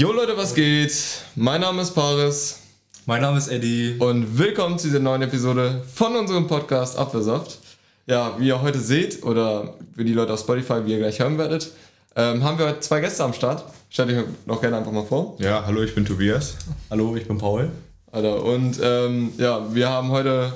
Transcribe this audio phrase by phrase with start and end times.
[0.00, 0.94] Jo Leute, was geht?
[1.36, 2.60] Mein Name ist Paris.
[3.04, 3.96] Mein Name ist Eddie.
[3.98, 7.58] Und willkommen zu dieser neuen Episode von unserem Podcast Apfelsaft.
[8.06, 11.36] Ja, wie ihr heute seht, oder für die Leute auf Spotify, wie ihr gleich hören
[11.36, 11.70] werdet,
[12.16, 13.62] ähm, haben wir heute zwei Gäste am Start.
[13.90, 15.36] Stell dich noch gerne einfach mal vor.
[15.38, 16.54] Ja, hallo, ich bin Tobias.
[16.90, 17.68] Hallo, ich bin Paul.
[18.10, 20.54] Alter, und ähm, ja, wir haben heute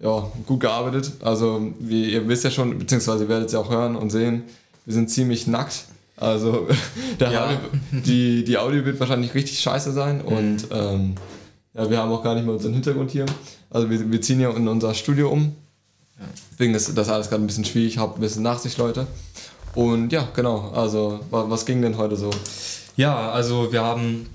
[0.00, 1.12] ja, gut gearbeitet.
[1.20, 4.44] Also, wie ihr wisst ja schon, beziehungsweise ihr werdet es ja auch hören und sehen,
[4.86, 5.84] wir sind ziemlich nackt.
[6.20, 6.66] Also
[7.20, 7.50] der Ja.
[7.92, 11.14] Die, die Audio wird wahrscheinlich richtig scheiße sein und ähm,
[11.74, 13.26] ja, wir haben auch gar nicht mal unseren Hintergrund hier.
[13.70, 15.54] Also wir, wir ziehen ja in unser Studio um.
[16.50, 19.06] Deswegen ist das alles gerade ein bisschen schwierig, habt ein bisschen Nachsicht, Leute.
[19.74, 22.30] Und ja, genau, also wa- was ging denn heute so?
[22.96, 24.26] Ja, also wir haben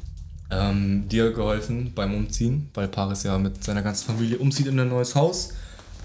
[0.49, 4.87] ähm, dir geholfen beim Umziehen, weil Paris ja mit seiner ganzen Familie umzieht in ein
[4.87, 5.49] neues Haus.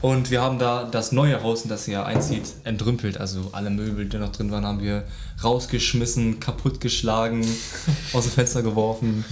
[0.00, 3.18] Und wir haben da das neue Haus, in das er einzieht, entrümpelt.
[3.18, 5.04] Also alle Möbel, die noch drin waren, haben wir
[5.42, 7.44] rausgeschmissen, kaputtgeschlagen,
[8.12, 9.24] aus dem Fenster geworfen.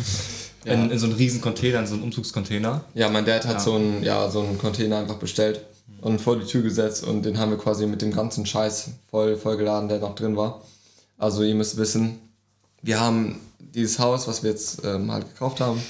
[0.64, 2.84] In, in so einen riesen Container, in so einen Umzugscontainer.
[2.94, 3.60] Ja, mein Dad hat Ja.
[3.60, 5.60] so einen ja, so einen Container einfach bestellt
[6.00, 9.36] und vor die Tür gesetzt und den haben wir quasi mit dem ganzen Scheiß voll,
[9.36, 10.62] voll geladen, der noch drin war.
[11.18, 12.18] Also ihr müsst wissen,
[12.82, 15.80] wir haben dieses Haus, was wir jetzt ähm, halt gekauft haben,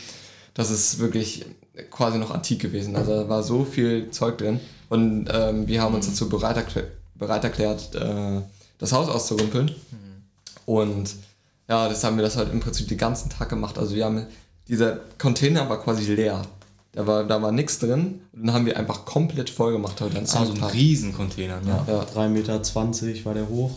[0.53, 1.47] das ist wirklich
[1.91, 2.97] quasi noch antik gewesen.
[2.97, 6.85] Also da war so viel Zeug drin und ähm, wir haben uns dazu bereit, erklä
[7.15, 8.43] bereit erklärt, äh,
[8.79, 9.75] das Haus auszurümpeln.
[10.67, 11.15] Und
[11.69, 13.79] ja, das haben wir das halt im Prinzip den ganzen Tag gemacht.
[13.79, 14.27] Also wir haben,
[14.69, 16.43] dieser Container war quasi leer.
[16.93, 18.21] Da war, da war nichts drin.
[18.33, 20.21] Und dann haben wir einfach komplett voll gemacht heute.
[20.21, 21.61] Das war so ein riesen Container.
[21.61, 21.85] Ne?
[21.87, 22.03] Ja.
[22.03, 23.73] 3,20 Meter war der hoch,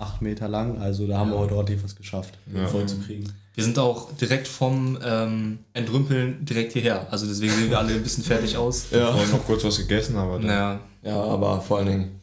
[0.00, 3.32] 8 Meter lang, also da haben wir heute ordentlich was geschafft, den voll zu kriegen.
[3.54, 7.06] Wir sind auch direkt vom ähm, Entrümpeln direkt hierher.
[7.10, 8.86] Also deswegen sehen wir alle ein bisschen fertig aus.
[8.90, 9.12] Ja.
[9.12, 12.20] Vorhin noch kurz was gegessen, aber dann Naja, ja, aber vor allen Dingen,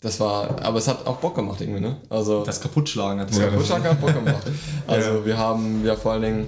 [0.00, 1.96] das war, aber es hat auch Bock gemacht irgendwie, ne?
[2.08, 4.46] Also, das Kaputtschlagen hat das Ja, hat das- Rucksack hat Bock gemacht.
[4.86, 6.46] Also wir haben ja vor allen Dingen,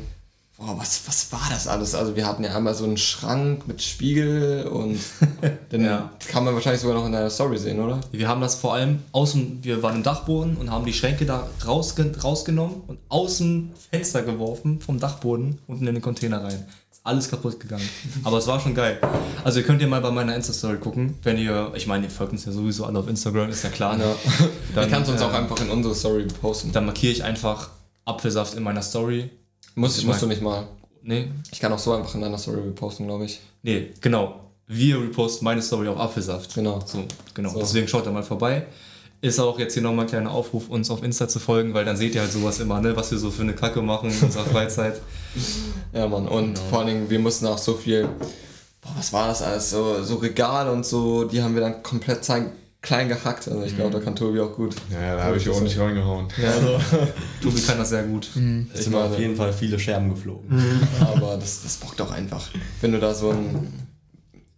[0.58, 1.94] boah, was, was war das alles?
[1.94, 4.98] Also wir hatten ja einmal so einen Schrank mit Spiegel und
[5.70, 6.10] dann Ja.
[6.28, 8.00] kann man wahrscheinlich sogar noch in deiner Story sehen, oder?
[8.10, 11.46] Wir haben das vor allem außen, wir waren im Dachboden und haben die Schränke da
[11.64, 16.66] rausge rausgenommen und aus dem Fenster geworfen, vom Dachboden, unten in den Container rein.
[16.90, 17.88] Ist alles kaputt gegangen.
[18.24, 18.98] Aber es war schon geil.
[19.44, 22.32] Also ihr könnt ja mal bei meiner Insta-Story gucken, wenn ihr, ich meine, ihr folgt
[22.32, 23.96] uns ja sowieso alle auf Instagram, ist ja klar.
[23.96, 24.02] Ne?
[24.04, 24.14] Ja.
[24.74, 26.72] Dann, Dann kannst du uns äh, auch einfach in unsere Story posten.
[26.72, 27.70] Dann markiere ich einfach
[28.04, 29.30] Apfelsaft in meiner Story.
[29.78, 30.66] Muss, ich, musst du nicht mal.
[31.02, 33.40] Nee, Ich kann auch so einfach in deiner Story posten, glaube ich.
[33.62, 34.40] nee, genau.
[34.70, 36.54] Wir reposten meine Story auf Apfelsaft.
[36.54, 36.78] Genau.
[36.84, 37.50] So, genau.
[37.50, 37.60] So.
[37.60, 38.66] Deswegen schaut da mal vorbei.
[39.22, 41.96] Ist auch jetzt hier nochmal ein kleiner Aufruf, uns auf Insta zu folgen, weil dann
[41.96, 44.44] seht ihr halt sowas immer, ne, was wir so für eine Kacke machen in unserer
[44.44, 45.00] Freizeit.
[45.94, 46.28] Ja, Mann.
[46.28, 46.66] Und Genau.
[46.68, 48.04] vor allen Dingen, wir mussten auch so viel.
[48.82, 49.70] Boah, was war das alles?
[49.70, 53.48] So, so Regale und so, die haben wir dann komplett klein, klein gehackt.
[53.48, 54.74] Also ich glaube, da kann Tobi auch gut.
[54.92, 56.28] ja, ja, da habe ich auch nicht reingehauen.
[56.44, 56.78] Also,
[57.42, 58.28] Tobi kann das sehr gut.
[58.72, 60.48] Es Ich sind meine- auf jeden Fall viele Scherben geflogen.
[61.00, 62.48] aber das, das bockt auch einfach.
[62.80, 63.84] Wenn du da so ein.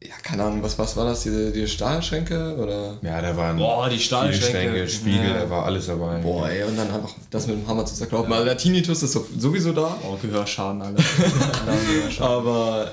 [0.02, 1.24] Ja, keine Ahnung, was, was war das?
[1.24, 2.56] Diese, diese Stahlschränke?
[2.56, 2.96] Oder.
[3.02, 4.50] Ja, da waren Boah, die Stahlschränke.
[4.50, 5.40] Schränke, Spiegel, Ja.
[5.40, 6.18] da war alles dabei.
[6.20, 8.32] Boah, ey, und dann einfach das mit dem Hammer zu zerklopfen.
[8.32, 10.96] Also der Tinnitus ist so- sowieso da, Oh, Gehörschaden, alle.
[12.20, 12.90] Aber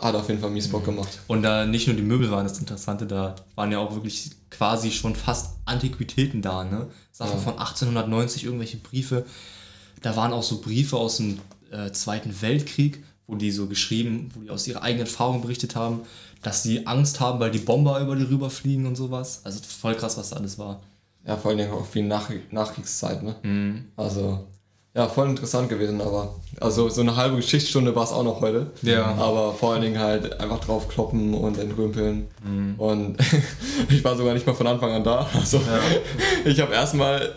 [0.00, 1.20] hat auf jeden Fall mies Bock gemacht.
[1.26, 4.90] Und da nicht nur die Möbel waren das Interessante, da waren ja auch wirklich quasi
[4.90, 6.88] schon fast Antiquitäten da, ne?
[7.10, 9.24] Sachen von 1890, irgendwelche Briefe.
[10.02, 11.38] Da waren auch so Briefe aus dem
[11.70, 16.00] äh, Zweiten Weltkrieg, wo die so geschrieben, wo die aus ihrer eigenen Erfahrung berichtet haben,
[16.42, 19.42] dass sie Angst haben, weil die Bomber über die rüberfliegen und sowas.
[19.44, 20.80] Also voll krass, was da alles war.
[21.24, 23.36] Ja, vor allen Dingen auch viel Nach Nachkriegszeit, ne?
[23.96, 24.48] Also,
[24.94, 28.66] ja, voll interessant gewesen, aber also so eine halbe Geschichtsstunde war es auch noch heute.
[28.82, 29.06] Ja.
[29.18, 32.26] Aber vor allen Dingen halt einfach drauf kloppen und entrümpeln.
[32.76, 33.16] Und
[33.88, 35.26] ich war sogar nicht mal von Anfang an da.
[35.34, 35.62] Also
[36.44, 37.30] ich habe erstmal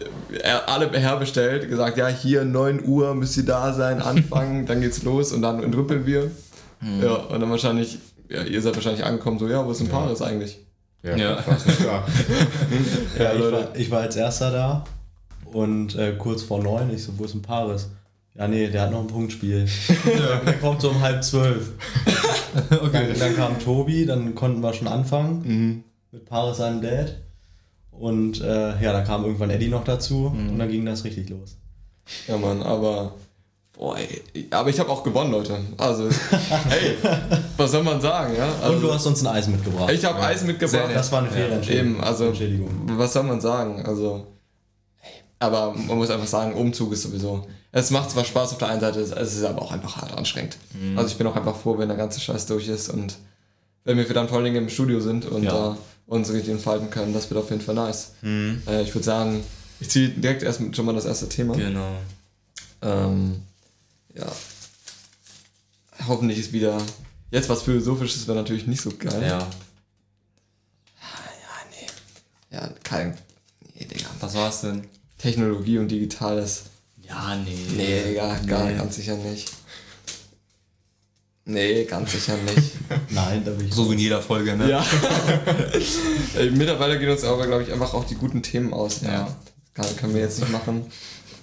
[0.67, 5.31] alle herbestellt, gesagt, ja, hier 9 Uhr müsst ihr da sein, anfangen, dann geht's los
[5.31, 6.31] und dann entrümpeln wir.
[7.01, 7.99] Ja, und dann wahrscheinlich,
[8.29, 10.59] ja, ihr seid wahrscheinlich angekommen, so, ja, wo ist denn Paris eigentlich?
[11.03, 11.17] Ja, Ja.
[11.17, 11.47] ja.
[11.47, 12.03] war's nicht da.
[13.17, 14.83] Ja, ich, war, ich war als erster da
[15.55, 17.87] und äh, kurz vor neun, ich so, wo ist denn Paris?
[18.37, 19.65] Ja, nee, der hat noch ein Punktspiel.
[20.45, 21.71] Der kommt so um halb zwölf.
[22.91, 27.17] Dann, dann kam Tobi, dann konnten wir schon anfangen mit Paris seinem Dad.
[27.91, 31.57] Und äh, ja, da kam irgendwann Eddie noch dazu und dann ging das richtig los.
[32.27, 33.15] Ja, Mann, aber.
[33.73, 35.57] Boah, ey, aber ich habe auch gewonnen, Leute.
[35.77, 36.09] Also,
[36.69, 36.95] hey,
[37.57, 38.47] was soll man sagen, ja?
[38.61, 39.91] Also, und du hast uns ein Eis mitgebracht.
[39.91, 40.91] ich habe Eis mitgebracht.
[40.93, 41.95] das war eine faire Entschädigung.
[41.95, 42.69] Eben, also, Entschädigung.
[42.85, 43.85] was soll man sagen?
[43.85, 44.27] Also,
[45.45, 47.47] aber man muss einfach sagen, Umzug ist sowieso.
[47.71, 50.57] Es macht zwar Spaß auf der einen Seite, es ist aber auch einfach hart anstrengend.
[50.95, 53.15] Also, ich bin auch einfach froh, wenn der ganze Scheiß durch ist und
[53.83, 55.51] wenn wir dann vor allen Dingen im Studio sind und Ja.
[55.51, 55.77] da
[56.07, 58.11] uns richtig entfalten können, das wird auf jeden Fall nice.
[58.23, 59.43] Äh, ich würde sagen,
[59.79, 61.55] ich ziehe direkt erst schon mal das erste Thema.
[61.55, 61.91] Genau.
[62.81, 63.41] Ähm,
[64.13, 64.25] ja.
[66.07, 66.77] Hoffentlich ist wieder.
[67.31, 69.21] Jetzt was Philosophisches wäre natürlich nicht so geil.
[69.27, 69.47] Ja.
[72.51, 73.17] Ja, kein.
[73.73, 74.07] Nee, Digga.
[74.21, 74.87] Was war's denn?
[75.17, 76.63] Technologie und Digitales.
[77.07, 77.55] Ja, nee.
[77.75, 78.75] Nee, gar Nee.
[78.77, 79.51] ganz sicher nicht.
[81.47, 82.71] Nee, ganz sicher nicht.
[83.11, 84.67] Nein, da bin ich So wie in jeder Folge, ne?
[84.69, 84.83] ja.
[86.37, 89.01] Ey, Mittlerweile gehen uns aber, glaube ich, einfach auch die guten Themen aus.
[89.01, 89.11] Ja.
[89.13, 89.35] Ja.
[89.75, 90.85] Kann, können wir jetzt nicht machen.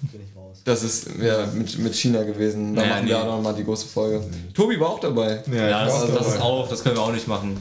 [0.01, 0.57] bin ich raus.
[0.65, 2.75] Das ist ja, mit, mit China gewesen.
[2.75, 3.21] Da Naja, machen wir nee.
[3.23, 4.21] auch nochmal die große Folge.
[4.53, 5.41] Tobi war auch dabei.
[5.49, 7.55] Ja, Ja, das, war das ist auch, das können wir auch nicht machen.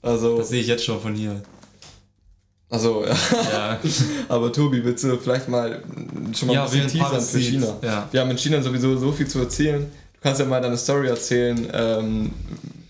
[0.00, 1.42] Also, Das sehe ich jetzt schon von hier.
[2.70, 3.78] Also ja.
[4.28, 5.82] Aber Tobi, willst du vielleicht mal
[6.36, 7.76] schon mal Ja, ein bisschen teasern für China?
[7.82, 8.08] ja.
[8.10, 9.82] Wir haben in China sowieso so viel zu erzählen.
[10.14, 11.68] Du kannst ja mal deine Story erzählen.
[11.72, 12.30] Ähm,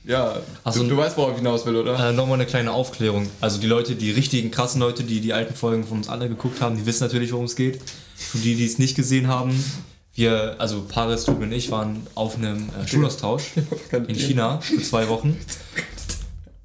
[0.04, 1.98] ja, Also- du, du weißt, worauf ich hinaus will, oder?
[2.10, 3.26] Äh, Nochmal eine kleine Aufklärung.
[3.40, 6.60] Also die Leute, die richtigen krassen Leute, die die alten Folgen von uns alle geguckt
[6.60, 7.80] haben, die wissen natürlich, worum es geht.
[8.16, 9.52] Für die, die es nicht gesehen haben,
[10.14, 13.52] wir, also Paris, Tobi und ich waren auf einem äh, Schulaustausch
[14.06, 15.36] in China für zwei Wochen.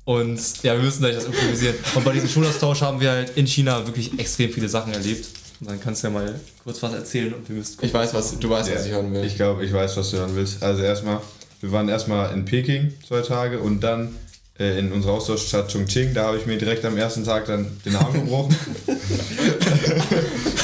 [0.09, 1.75] Und ja, wir müssen gleich das improvisieren.
[1.93, 5.27] Und bei diesem Schulaustausch haben wir halt in China wirklich extrem viele Sachen erlebt.
[5.61, 6.33] Und dann kannst du ja mal
[6.63, 9.23] kurz was erzählen und wir müssen Ich weiß, was du weißt, was ich hören will.
[9.23, 10.63] Ich glaube, ich weiß, was du hören willst.
[10.63, 11.21] Also erstmal,
[11.61, 14.15] wir waren erstmal in Peking zwei Tage und dann
[14.57, 16.15] äh, in unserer Austauschstadt Chongqing.
[16.15, 18.55] Da habe ich mir direkt am ersten Tag dann den Arm gebrochen.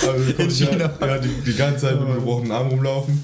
[0.08, 3.24] also konnte ich ja, ja die, die ganze Zeit mit gebrochenen Arm rumlaufen.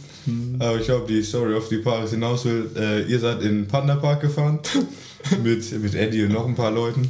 [0.62, 3.68] Aber ich glaube, die Story, auf die Paris hinaus will, äh, ihr seid in den
[3.68, 4.60] Panda Park gefahren
[5.44, 7.10] mit, mit Eddie und noch ein paar Leuten.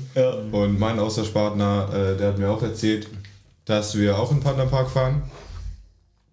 [0.52, 3.08] Und mein Austauschpartner, äh, der hat mir auch erzählt,
[3.66, 5.24] dass wir auch in den Panda Park fahren.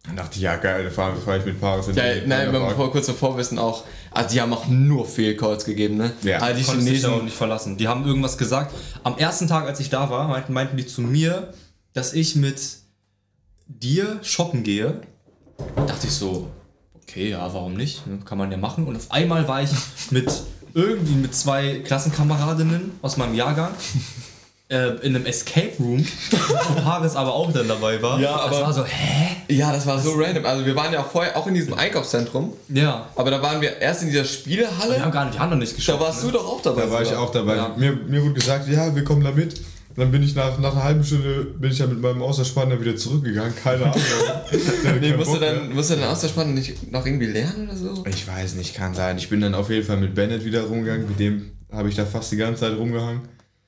[0.04, 2.46] Dann dachte ich, ja geil, dann fahren wir vielleicht mit Paris in ja, den nein,
[2.46, 2.76] wenn wir Park.
[2.76, 6.12] vor, kurz davor wissen auch, also die haben auch nur Fehlcalls gegeben, ne?
[6.22, 6.38] Ja.
[6.38, 7.24] Also die Chinesen.
[7.24, 7.76] nicht verlassen.
[7.76, 8.74] Die haben irgendwas gesagt.
[9.02, 11.52] Am ersten Tag, als ich da war, meinten, meinten die zu mir,
[11.92, 12.60] dass ich mit
[13.66, 15.00] dir shoppen gehe.
[15.86, 16.48] Dachte ich so,
[17.08, 18.06] okay, ja, warum nicht?
[18.06, 18.86] Ne, Kann man ja machen.
[18.86, 19.70] Und auf einmal war ich
[20.10, 20.30] mit
[20.74, 23.70] irgendwie mit zwei Klassenkameradinnen aus meinem Jahrgang
[24.70, 28.20] äh, in einem Escape Room, wo Paris aber auch dann dabei war.
[28.20, 29.28] Ja, Das aber- war so, hä?
[29.50, 30.44] Ja, das war so random.
[30.44, 33.06] Also wir waren ja auch vorher auch in diesem Einkaufszentrum, Ja.
[33.16, 35.72] aber da waren wir erst in dieser Wir haben gar nicht, wir haben noch nicht
[35.72, 36.00] Da geshoppt.
[36.00, 36.82] warst du doch auch dabei.
[36.82, 37.22] Da war ich sogar.
[37.24, 37.56] auch dabei.
[37.56, 37.74] Ja.
[37.76, 39.58] Mir, mir wurde gesagt, ja, wir kommen da mit.
[39.98, 42.94] Dann bin ich nach, nach einer halben Stunde bin ich ja mit meinem Austauschpartner wieder
[42.94, 43.52] zurückgegangen.
[43.56, 44.00] Keine Ahnung.
[45.00, 48.04] Nee, musst du Bock dann, musst du dann Austauschspann nicht noch irgendwie lernen oder so?
[48.08, 49.18] Ich weiß nicht, kann sein.
[49.18, 51.08] Ich bin dann auf jeden Fall mit Bennett wieder rumgegangen.
[51.08, 53.22] Mit dem habe ich da fast die ganze Zeit rumgehangen.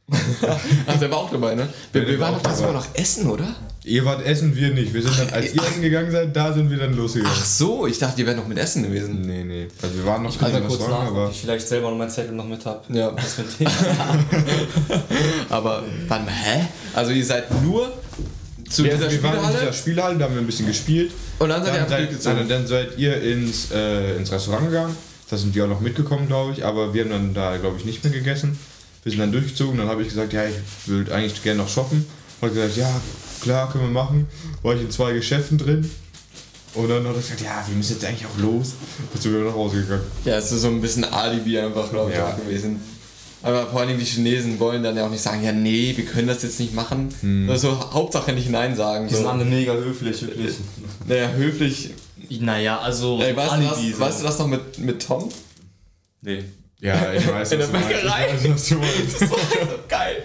[0.87, 1.69] Ach, der war auch dabei, ne?
[1.93, 3.57] Wir, wir waren war doch das mal noch essen, oder?
[3.85, 4.93] Ihr wart essen, wir nicht.
[4.93, 7.35] Wir sind dann, als ihr essen gegangen seid, da sind wir dann losgegangen.
[7.35, 9.23] Ach so, ich dachte, die wären noch mit Essen gewesen.
[9.23, 9.69] Nee, nee.
[9.81, 12.11] Also wir waren noch Ich mal kurz nach, ob aber ich vielleicht selber noch meinen
[12.11, 12.81] Zettel noch mit habe.
[12.95, 13.17] Ja.
[13.17, 13.71] Was für ein Thema.
[15.49, 16.67] Aber, mal, hä?
[16.95, 17.91] Also ihr seid nur
[18.69, 21.13] zu Ja, dieser wir waren in dieser Spielhalle, da haben wir ein bisschen gespielt.
[21.39, 24.67] und dann seid ihr Dann einfach seid, dann, dann seid ihr ins, äh, ins Restaurant
[24.67, 24.95] gegangen.
[25.31, 26.65] Da sind wir auch noch mitgekommen, glaube ich.
[26.65, 28.59] Aber wir haben dann da, glaube ich, nicht mehr gegessen.
[29.05, 29.79] Wir sind dann durchgezogen.
[29.79, 30.55] Dann habe ich gesagt, ja, ich
[30.87, 32.05] würde eigentlich gerne noch shoppen.
[32.41, 33.01] Und gesagt, ja,
[33.43, 34.27] klar, können wir machen.
[34.63, 35.91] War ich in zwei Geschäften drin.
[36.75, 38.75] Und dann hat er gesagt, ja, wir müssen jetzt eigentlich auch los.
[39.13, 40.03] Dann sind wir nach Hause gegangen.
[40.25, 42.31] Ja, es ist so ein bisschen Alibi einfach, glaube ich, Ja.
[42.33, 42.81] gewesen.
[43.43, 46.29] Aber vor allem die Chinesen wollen dann ja auch nicht sagen, ja nee, wir können
[46.29, 47.09] das jetzt nicht machen.
[47.51, 49.09] Also Hauptsache nicht Nein sagen.
[49.09, 49.31] Die sind So.
[49.31, 50.57] alle mega höflich, wirklich.
[51.07, 51.91] Naja, höflich.
[52.29, 53.19] Naja, also.
[53.21, 55.29] Ey, weißt, du das, weißt du das noch mit, mit Tom?
[56.21, 56.45] Nee.
[56.83, 57.79] Ja, ich weiß, In was der.
[57.79, 58.27] Bäckerei.
[58.37, 59.21] Ich weiß, was du meinst.
[59.21, 60.23] Das war so geil.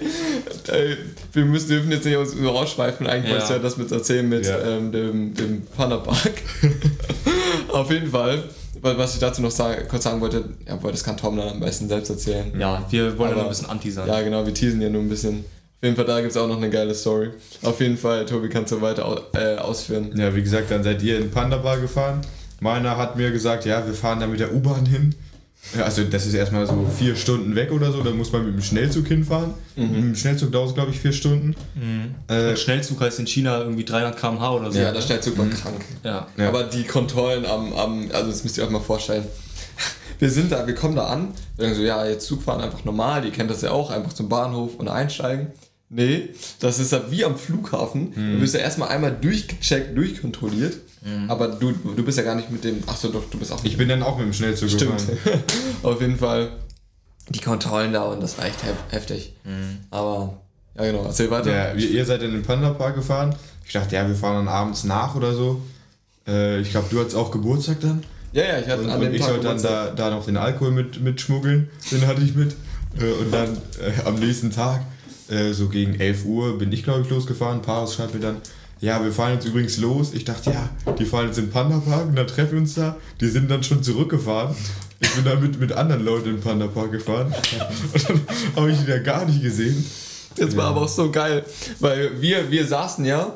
[0.72, 0.98] Ey,
[1.34, 3.06] wir müssen, dürfen jetzt nicht aus- so rausschweifen.
[3.08, 3.32] Eigentlich Ja.
[3.32, 4.60] wolltest du ja das mit erzählen mit Ja.
[4.60, 6.32] ähm, dem, dem Panda Park.
[7.74, 8.44] Auf jeden Fall.
[8.82, 11.88] Was ich dazu noch sagen, kurz sagen wollte, ja, das kann Tom dann am besten
[11.88, 12.52] selbst erzählen.
[12.60, 14.08] Ja, wir wollen ja noch ein bisschen anti sein.
[14.08, 15.40] Ja, genau, wir teasen ja nur ein bisschen.
[15.40, 17.32] Auf jeden Fall, da gibt es auch noch eine geile Story.
[17.64, 20.12] Auf jeden Fall, Tobi, kannst du weiter au äh, ausführen.
[20.16, 22.22] Ja, wie gesagt, dann seid ihr in Panda Bar gefahren.
[22.60, 25.16] Meiner hat mir gesagt, ja, wir fahren da mit der U-Bahn hin.
[25.84, 28.62] Also das ist erstmal so vier Stunden weg oder so, da muss man mit dem
[28.62, 29.54] Schnellzug hinfahren.
[29.76, 31.56] Mit dem Schnellzug dauert es, glaube ich, vier Stunden.
[32.28, 34.80] Äh, Der Schnellzug heißt in China irgendwie 300 km/h oder so.
[34.80, 35.82] Ja, der Schnellzug war krank.
[36.04, 36.28] Ja.
[36.38, 36.48] Ja.
[36.50, 39.26] Aber die Kontrollen am, am, also das müsst ihr euch mal vorstellen.
[40.20, 43.22] Wir sind da, wir kommen da an, wir sagen so, ja, jetzt Zugfahren einfach normal,
[43.22, 45.48] die kennt das ja auch, einfach zum Bahnhof und einsteigen.
[45.90, 48.14] Nee, das ist halt wie am Flughafen.
[48.16, 50.78] Du bist ja erstmal einmal durchgecheckt, durchkontrolliert.
[51.28, 52.82] Aber du, du bist ja gar nicht mit dem.
[52.88, 54.98] Achso, doch, du bist auch ich bin dann auch mit dem Schnellzug Stimmt.
[54.98, 55.44] gefahren.
[55.84, 56.52] Auf jeden Fall
[57.30, 59.34] die Kontrollen da und das war echt hef heftig.
[59.92, 60.42] Aber,
[60.76, 61.52] ja genau, erzähl weiter.
[61.52, 63.36] Ja, ihr, ihr seid in den Panda Park gefahren.
[63.66, 65.62] Ich dachte, ja, wir fahren dann abends nach oder so.
[66.28, 68.04] Äh, ich glaube, du hattest auch Geburtstag dann.
[68.34, 70.26] ja, ja, ich hatte Und, an und dem ich Tag sollte dann da, da noch
[70.26, 71.70] den Alkohol mit, mitschmuggeln.
[71.92, 72.56] Den hatte ich mit.
[73.00, 74.82] Äh, und dann äh, am nächsten Tag,
[75.30, 77.62] äh, so gegen 11 Uhr, bin ich, glaube ich, losgefahren.
[77.62, 78.42] Paris schreibt mir dann,
[78.82, 80.14] ja, wir fahren jetzt übrigens los.
[80.14, 82.98] Ich dachte, ja, die fahren jetzt im Panda-Park und dann treffen wir uns da.
[83.20, 84.56] Die sind dann schon zurückgefahren.
[85.00, 87.34] Ich bin da mit, mit anderen Leuten in den Panda-Park gefahren.
[87.94, 88.22] Und dann
[88.56, 89.86] habe ich die da gar nicht gesehen.
[90.38, 91.46] Das war aber auch so geil,
[91.80, 93.36] weil wir, wir saßen ja.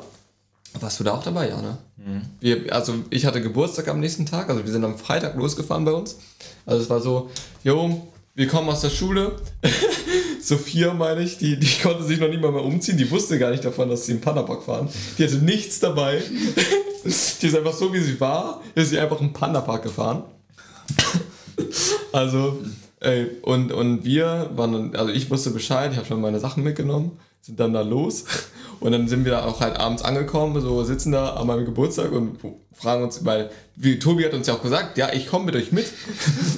[0.78, 1.78] Warst du da auch dabei, ja, ne?
[2.40, 5.92] Wir, also ich hatte Geburtstag am nächsten Tag, also wir sind am Freitag losgefahren bei
[5.92, 6.16] uns.
[6.64, 7.30] Also es war so,
[7.62, 8.08] jo,
[8.40, 9.32] wir kommen aus der Schule.
[10.42, 13.50] Sophia, meine ich, die, die konnte sich noch nicht mal mehr umziehen, die wusste gar
[13.50, 14.88] nicht davon, dass sie im Pandapark fahren.
[15.18, 16.22] Die hatte nichts dabei.
[17.04, 17.08] Die
[17.46, 20.22] ist einfach so, wie sie war, ist sie einfach im Pandapark gefahren.
[22.12, 22.58] Also,
[23.00, 26.62] ey, und, und wir waren, dann- also ich wusste Bescheid, ich habe schon meine Sachen
[26.62, 28.24] mitgenommen, sind dann da los
[28.80, 32.38] und dann sind wir auch halt abends angekommen, so sitzen da an meinem Geburtstag und
[32.74, 35.72] fragen uns, weil, wie Tobi hat uns ja auch gesagt, ja, ich komme mit euch
[35.72, 35.86] mit.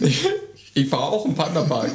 [0.74, 1.90] Ich, fahre auch im Pandapark.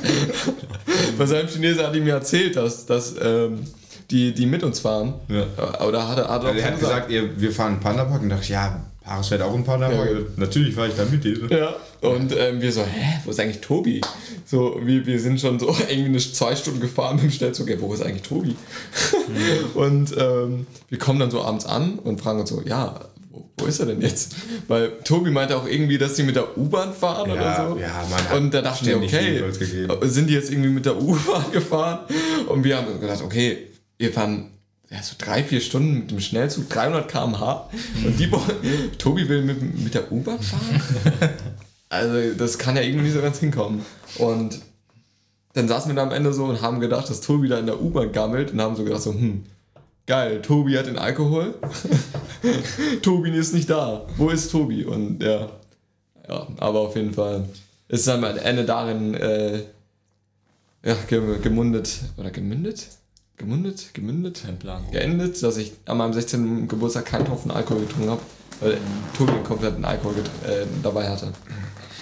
[1.17, 3.63] Bei seinem Chinese hat ihm ja erzählt, dass, dass ähm,
[4.12, 5.15] die, die mit uns fahren.
[5.27, 5.86] Ja.
[5.86, 8.22] Oder hat er, hat er, Also er hat gesagt, ihr, wir fahren in den Panda-Park
[8.22, 10.10] und dachte ich, ja, Paris fährt auch in den Panda-Park.
[10.10, 10.17] Ja.
[10.36, 11.24] Natürlich fahre ich da mit.
[11.24, 11.38] dir.
[11.50, 14.01] Ja, und ähm, wir so, hä, wo ist eigentlich Tobi?
[14.46, 17.79] So, wir, wir sind schon so irgendwie eine zwei Stunden gefahren mit dem Schnellzug, ja,
[17.79, 18.55] wo ist eigentlich Tobi?
[19.75, 23.00] und ähm, wir kommen dann so abends an und fragen uns so, ja,
[23.58, 24.36] wo, ist er denn jetzt?
[24.68, 27.80] Weil Tobi meinte auch irgendwie, dass die mit der U-Bahn fahren Ja, oder so.
[27.80, 29.44] ja, man hat und da dachten wir, ständig
[29.90, 32.00] okay, sind die jetzt irgendwie mit der U-Bahn gefahren?
[32.48, 34.52] Und wir haben gedacht, okay, wir fahren
[34.90, 37.70] ja, so drei, vier Stunden mit dem Schnellzug, 300 km/h.
[38.06, 38.30] Und die
[38.98, 40.82] Tobi will mit, mit der U-Bahn fahren?
[41.90, 43.82] Also, das kann ja irgendwie nicht so ganz hinkommen.
[44.18, 44.60] Und
[45.54, 47.82] dann saßen wir da am Ende so und haben gedacht, dass Tobi da in der
[47.82, 49.46] U-Bahn gammelt und haben so gedacht, so, hm,
[50.08, 51.54] geil, Tobi hat den Alkohol.
[53.04, 54.06] Tobi ist nicht da.
[54.18, 54.84] Wo ist Tobi?
[54.86, 55.50] Und ja,
[56.28, 57.48] ja, aber auf jeden Fall
[57.88, 59.58] ist dann am Ende darin äh,
[60.84, 62.88] ja, ge- gemundet oder gemündet?
[63.38, 63.94] Gemundet?
[63.94, 64.42] Gemündet?
[64.46, 64.84] Kein Plan.
[64.92, 66.68] Geendet, dass ich an meinem 16.
[66.68, 68.22] Geburtstag keinen Tropfen Alkohol getrunken habe,
[68.62, 68.78] weil
[69.16, 71.32] Tobi den kompletten Alkohol äh, dabei hatte.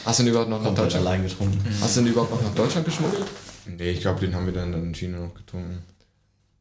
[0.05, 1.07] Hast du ihn überhaupt noch nach Komplett Deutschland?
[1.07, 1.59] allein getrunken.
[1.81, 3.25] Hast du ihn überhaupt noch nach Deutschland geschmuggelt?
[3.67, 5.79] Nee, ich glaube, den haben wir dann in China noch getrunken.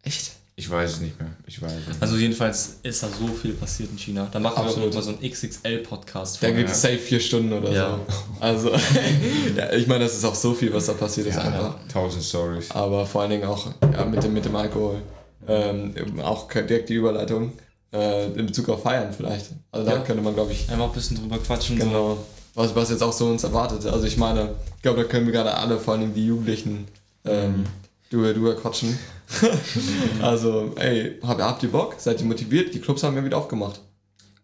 [0.02, 0.32] Echt?
[0.56, 1.30] Ich weiß es nicht mehr.
[1.46, 2.00] Ich weiß nicht.
[2.00, 4.28] Also jedenfalls ist da so viel passiert in China.
[4.30, 4.84] Da machen Absolut.
[4.84, 6.40] wir auch mal so einen XXL-Podcast.
[6.40, 7.98] Da gibt es safe vier Stunden oder Ja.
[8.06, 8.14] so.
[8.40, 8.70] Also,
[9.56, 11.74] ja, ich meine, das ist auch so viel, was da passiert ist einfach.
[11.92, 12.70] Tausend Stories.
[12.70, 15.02] Aber vor allen Dingen auch ja, mit, dem, mit dem Alkohol.
[15.48, 15.92] Ähm,
[16.22, 17.52] auch direkt die Überleitung
[17.92, 19.46] äh, in Bezug auf Feiern vielleicht.
[19.72, 20.02] Also da Ja.
[20.02, 21.78] könnte man, glaube ich, Einfach ein bisschen drüber quatschen.
[21.80, 21.84] So.
[21.86, 22.18] genau,
[22.54, 23.84] was, was jetzt auch so uns erwartet.
[23.86, 26.86] Also ich meine, ich glaube, da können wir gerade alle, vor allem die Jugendlichen,
[27.24, 27.64] ähm,
[28.10, 28.96] du, du quatschen.
[30.22, 31.96] also, ey, habt, habt ihr Bock?
[31.98, 32.74] Seid ihr motiviert?
[32.74, 33.80] Die Clubs haben ja wieder aufgemacht.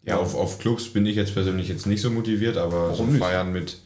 [0.03, 3.03] Ja, auf, auf Clubs bin ich jetzt persönlich jetzt nicht so motiviert, aber Warum so
[3.03, 3.21] nicht?
[3.21, 3.77] Feiern mit,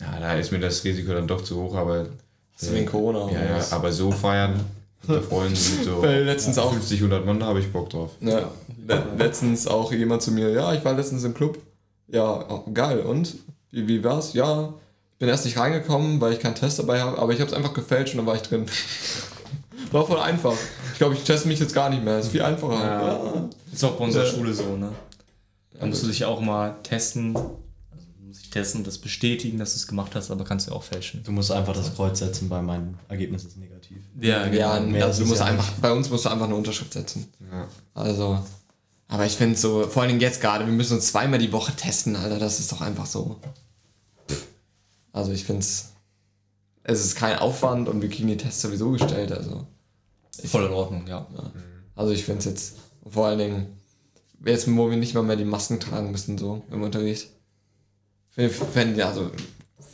[0.00, 2.06] ja, da ist mir das Risiko dann doch zu hoch, aber.
[2.54, 3.30] Hast du wegen Corona?
[3.32, 4.60] Ja, ja, aber so feiern
[5.06, 8.10] unter Freunden mit so letztens auch 50, 100 Mann, da habe ich Bock drauf.
[8.20, 8.50] Ja,
[8.86, 11.58] le letztens auch jemand zu mir, ja, ich war letztens im Club.
[12.08, 13.36] Ja, geil, und?
[13.70, 14.34] Wie, wie war's?
[14.34, 14.74] Ja,
[15.18, 17.74] bin erst nicht reingekommen, weil ich keinen Test dabei habe, aber ich habe es einfach
[17.74, 18.66] gefälscht und dann war ich drin.
[19.92, 20.54] War voll einfach.
[20.92, 22.18] Ich glaube, ich teste mich jetzt gar nicht mehr.
[22.18, 22.74] Ist viel einfacher.
[22.84, 23.48] Ja.
[23.72, 24.30] Ist auch bei unserer Ja.
[24.32, 24.90] Schule so, ne?
[25.78, 27.34] Da musst du dich auch mal testen.
[27.36, 30.68] Also du musst dich testen und das bestätigen, dass du es gemacht hast, aber kannst
[30.68, 31.22] du auch fälschen.
[31.24, 33.98] Du musst einfach das Kreuz setzen, weil mein Ergebnis ist negativ.
[34.20, 36.46] Ja, Ja, mehr also ist du es musst ja einfach, bei uns musst du einfach
[36.46, 37.26] eine Unterschrift setzen.
[37.50, 37.66] Ja.
[37.94, 38.38] Also,
[39.08, 41.74] aber ich finde so, vor allen Dingen jetzt gerade, wir müssen uns zweimal die Woche
[41.74, 43.36] testen, Alter, das ist doch einfach so.
[45.12, 45.90] Also ich finde es,
[46.84, 49.66] es ist kein Aufwand und wir kriegen die Tests sowieso gestellt, also.
[50.44, 51.26] Voll in Ordnung, ja.
[51.94, 52.76] Also ich finde es jetzt
[53.08, 53.66] vor allen Dingen,
[54.44, 57.28] jetzt wo wir nicht mal mehr die Masken tragen müssen, so im Unterricht.
[58.30, 59.30] Fände also,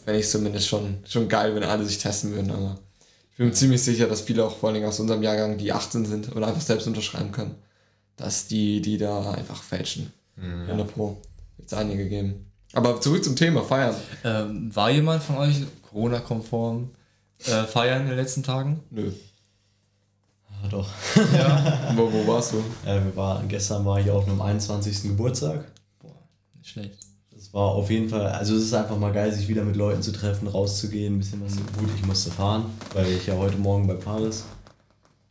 [0.05, 2.79] fänd ich zumindest schon, schon geil, wenn alle sich testen würden, aber
[3.33, 5.73] ich bin mir ziemlich sicher, dass viele auch vor allen Dingen aus unserem Jahrgang, die
[5.73, 7.57] 18 sind und einfach selbst unterschreiben können,
[8.17, 10.13] dass die, die da einfach fälschen.
[10.41, 11.17] 100 Pro.
[11.59, 12.47] Jetzt einige geben.
[12.73, 13.95] Aber zurück zum Thema, feiern.
[14.25, 16.91] Ähm, war jemand von euch Corona-konform
[17.47, 18.81] äh, feiern in den letzten Tagen?
[18.91, 19.11] Nö.
[20.63, 20.89] Ah, doch.
[21.97, 22.59] Wo, wo warst du?
[22.89, 25.03] Äh, wir waren, gestern war ich auf einem 21.
[25.03, 25.65] Geburtstag.
[26.01, 26.13] Boah,
[26.57, 26.99] nicht schlecht.
[27.31, 30.03] Das war auf jeden Fall, also es ist einfach mal geil, sich wieder mit Leuten
[30.03, 31.55] zu treffen, rauszugehen, ein bisschen was.
[31.57, 34.45] Gut, ich musste fahren, weil ich ja heute Morgen bei Paris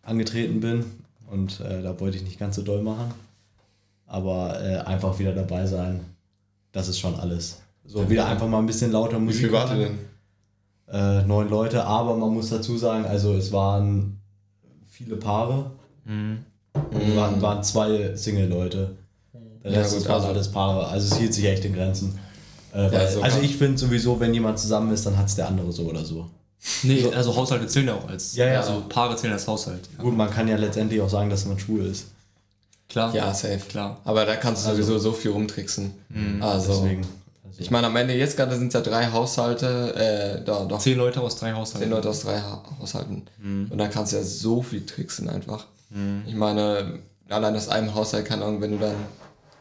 [0.03, 0.86] angetreten bin
[1.29, 3.12] und äh, da wollte ich nicht ganz so doll machen.
[4.05, 6.00] Aber äh, einfach wieder dabei sein,
[6.72, 7.57] das ist schon alles.
[7.86, 9.41] So, wieder einfach mal ein bisschen lauter Wie Musik.
[9.41, 10.00] viel wart ihr machen.
[10.88, 10.96] denn?
[10.96, 14.16] Äh, neun Leute, aber man muss dazu sagen, also es waren
[14.97, 15.71] viele Paare.
[16.05, 16.39] Mhm.
[16.73, 18.91] Und waren, waren zwei Single-Leute.
[19.63, 20.87] Der Ja, Rest gut, waren also- alles Paare.
[20.87, 22.17] Also es hielt sich echt in Grenzen.
[22.73, 25.35] Äh, weil, so also kann- ich finde sowieso, wenn jemand zusammen ist, dann hat es
[25.35, 26.27] der andere so oder so.
[26.83, 28.35] Nee, also Haushalte zählen ja auch als.
[28.35, 28.59] Ja, ja.
[28.59, 29.87] Also Paare zählen als Haushalt.
[29.97, 30.03] Ja.
[30.03, 32.07] Gut, man kann ja letztendlich auch sagen, dass man schwul ist.
[32.89, 33.13] Klar.
[33.13, 33.59] Ja, safe.
[33.69, 33.97] Klar.
[34.05, 35.91] Aber da kannst du sowieso so viel rumtricksen.
[36.41, 37.05] Also, Deswegen.
[37.47, 40.79] Also, ich meine, am Ende jetzt gerade sind es ja drei Haushalte, äh, da, doch,
[40.79, 41.89] Zehn Leute aus drei zehn Haushalten.
[41.89, 43.23] Leute aus drei ha Haushalten.
[43.71, 45.65] Und da kannst du ja so viel tricksen einfach.
[46.25, 46.99] Ich meine,
[47.29, 48.95] allein aus einem Haushalt, keine Ahnung, wenn du dann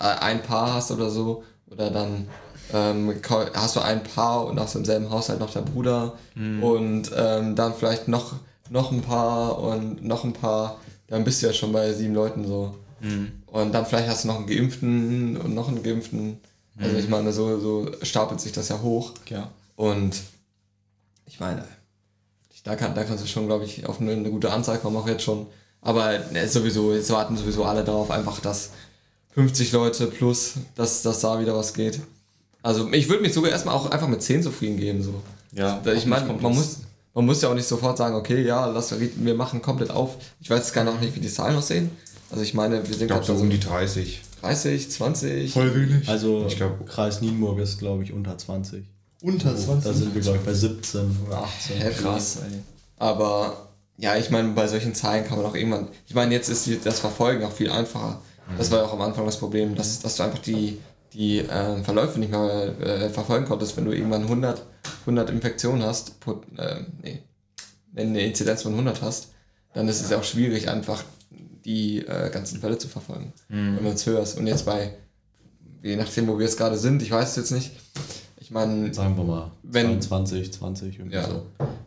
[0.01, 2.27] äh, ein Paar hast oder so, oder dann
[2.73, 3.15] ähm,
[3.55, 6.15] hast du ein Paar und aus demselben Haushalt noch der Bruder
[6.63, 8.35] und ähm, dann vielleicht noch,
[8.71, 12.45] noch ein Paar und noch ein Paar, dann bist du ja schon bei sieben Leuten
[12.47, 12.75] so.
[13.47, 16.41] Und dann vielleicht hast du noch einen Geimpften und noch einen Geimpften.
[16.79, 19.13] Also ich meine, so, so stapelt sich das ja hoch.
[19.29, 19.51] Ja.
[19.77, 20.15] Und
[21.27, 21.65] ich meine,
[22.53, 24.97] ich- da, kann, da kannst du schon, glaube ich, auf eine, eine gute Anzahl kommen,
[24.97, 25.47] auch jetzt schon.
[25.81, 28.71] Aber ne, sowieso, jetzt warten sowieso alle darauf, einfach, dass
[29.35, 32.01] 50 Leute plus, dass, dass da wieder was geht.
[32.63, 35.03] Also ich würde mich sogar erstmal auch einfach mit 10 zufrieden geben.
[35.03, 35.15] So.
[35.53, 36.79] Ja, Ich meine, man muss,
[37.15, 40.17] man muss ja auch nicht sofort sagen, okay, ja, lass, wir machen komplett auf.
[40.41, 41.91] Ich weiß jetzt gar noch nicht, wie die Zahlen aussehen.
[42.31, 44.21] Also ich meine, wir sind Ich glaube gerade so um die 30.
[44.47, 45.57] 30, 20.
[45.57, 46.09] wenig.
[46.09, 48.85] also Ich glaub- Kreis Nienburg ist, glaube ich, unter 20.
[49.23, 49.93] Unter Da 20.
[49.97, 51.77] sind wir, glaube ich, bei 17 oder 18.
[51.79, 52.03] Heavy.
[52.03, 52.59] Krass, ey.
[52.99, 55.89] Aber ja, ich meine, bei solchen Zahlen kann man auch irgendwann.
[56.07, 58.21] Ich meine, jetzt ist die, das Verfolgen auch viel einfacher.
[58.59, 60.79] Das war ja auch am Anfang das Problem, dass, dass du einfach die,
[61.13, 64.63] die äh, Verläufe nicht mehr äh, verfolgen konntest, wenn du irgendwann 100,
[65.01, 67.23] 100 Infektionen hast, pro, äh, nee,
[67.93, 69.29] wenn eine Inzidenz von 100 hast,
[69.75, 71.03] dann ist es ja auch schwierig, einfach
[71.67, 74.39] die äh, ganzen Fälle zu verfolgen, wenn du es hörst.
[74.39, 74.93] Und jetzt bei,
[75.83, 77.73] je nachdem, wo wir jetzt gerade sind, ich weiß es jetzt nicht.
[78.39, 81.27] Ich meine, Sagen wir mal Wenn- 22, 20, irgendwie ja.
[81.29, 81.43] so.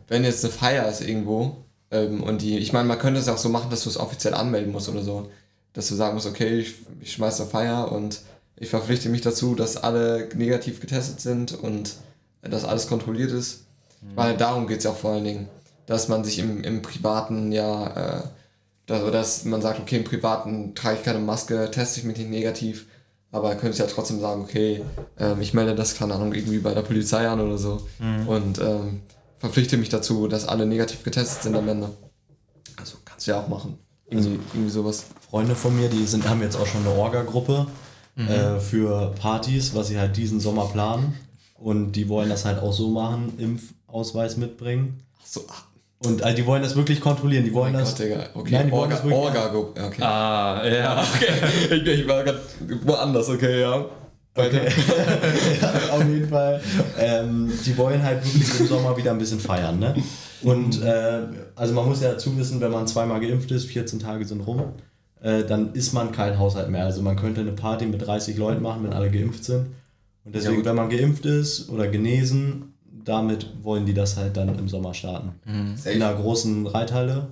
[0.08, 1.56] wenn jetzt eine Feier ist irgendwo
[1.90, 4.34] ähm, und die, ich meine, man könnte es auch so machen, dass du es offiziell
[4.34, 5.30] anmelden musst oder so.
[5.72, 8.20] Dass du sagen musst, okay, ich, ich schmeiß eine Feier und
[8.56, 11.94] ich verpflichte mich dazu, dass alle negativ getestet sind und
[12.42, 13.64] dass alles kontrolliert ist.
[14.14, 15.48] Weil darum geht es ja auch vor allen Dingen,
[15.86, 18.22] dass man sich im, im Privaten ja, äh,
[18.90, 22.30] dass, dass man sagt, okay, im Privaten trage ich keine Maske, teste ich mich nicht
[22.30, 22.86] negativ,
[23.30, 24.82] aber könntest ja trotzdem sagen, okay,
[25.18, 27.86] ähm, ich melde das, keine Ahnung, irgendwie bei der Polizei an oder so
[28.26, 29.02] und ähm,
[29.38, 31.90] verpflichte mich dazu, dass alle negativ getestet sind am Ende.
[32.76, 33.78] Also kannst du ja auch machen.
[34.08, 35.06] Irgendwie, irgendwie sowas.
[35.30, 37.68] Freunde von mir, die sind, haben jetzt auch schon eine Orga-Gruppe
[38.16, 41.14] äh, für Partys, was sie halt diesen Sommer planen.
[41.54, 45.04] Und die wollen das halt auch so machen, Impfausweis mitbringen.
[45.22, 45.64] Ach so, ach,
[46.02, 47.44] Und also die wollen das wirklich kontrollieren.
[47.44, 47.90] Die wollen mein das.
[47.96, 48.24] Gott, Digga.
[48.34, 50.02] Okay, Nein, die wollen Orga, das wirklich- Orga, okay.
[50.02, 51.04] Ah, ja.
[51.14, 51.74] okay.
[51.76, 52.40] Ich, ich war gerade
[52.84, 53.84] woanders, okay, ja.
[54.34, 54.62] Weiter.
[54.64, 54.70] ja,
[55.92, 56.60] auf jeden Fall.
[56.98, 59.94] Ähm, die wollen halt wirklich im Sommer wieder ein bisschen feiern, ne?
[60.42, 61.20] Und äh,
[61.56, 64.62] also man muss ja dazu wissen, wenn man zweimal geimpft ist, 14 Tage sind rum,
[65.20, 66.84] äh, dann ist man kein Haushalt mehr.
[66.84, 69.66] Also man könnte eine Party mit 30 Leuten machen, wenn alle geimpft sind.
[70.24, 70.64] Und deswegen, gut.
[70.64, 75.32] wenn man geimpft ist oder genesen, damit wollen die das halt dann im Sommer starten.
[75.76, 75.90] Safe.
[75.90, 77.28] In einer großen Reithalle.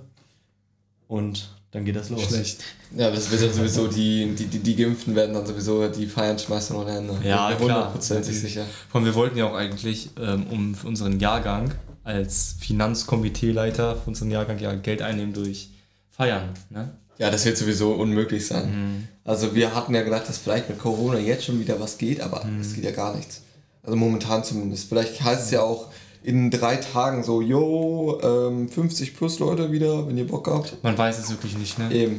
[1.07, 2.23] Und dann geht das los.
[2.23, 2.63] Schlecht.
[2.95, 6.39] Ja, das wird ja sowieso, die, die, die, die Geimpften werden dann sowieso die Feiern
[6.39, 7.15] schmeißen ohne Hände.
[7.23, 7.57] Ja.
[7.57, 8.65] Hundertprozentig sicher.
[8.89, 11.71] Vor allem, wir wollten ja auch eigentlich, ähm, um für unseren Jahrgang
[12.03, 15.69] als Finanzkomiteeleiter für unseren Jahrgang ja Geld einnehmen durch
[16.09, 16.49] Feiern.
[16.71, 16.89] Ne?
[17.19, 19.07] Ja, das wird sowieso unmöglich sein.
[19.25, 22.43] Also wir hatten ja gedacht, dass vielleicht mit Corona jetzt schon wieder was geht, aber
[22.61, 23.41] es geht ja gar nichts.
[23.83, 24.89] Also momentan zumindest.
[24.89, 25.87] Vielleicht heißt es ja auch
[26.21, 30.83] in drei Tagen so, yo, ähm, 50 plus Leute wieder, wenn ihr Bock habt.
[30.83, 31.91] Man weiß es wirklich nicht, ne?
[31.91, 32.17] Eben.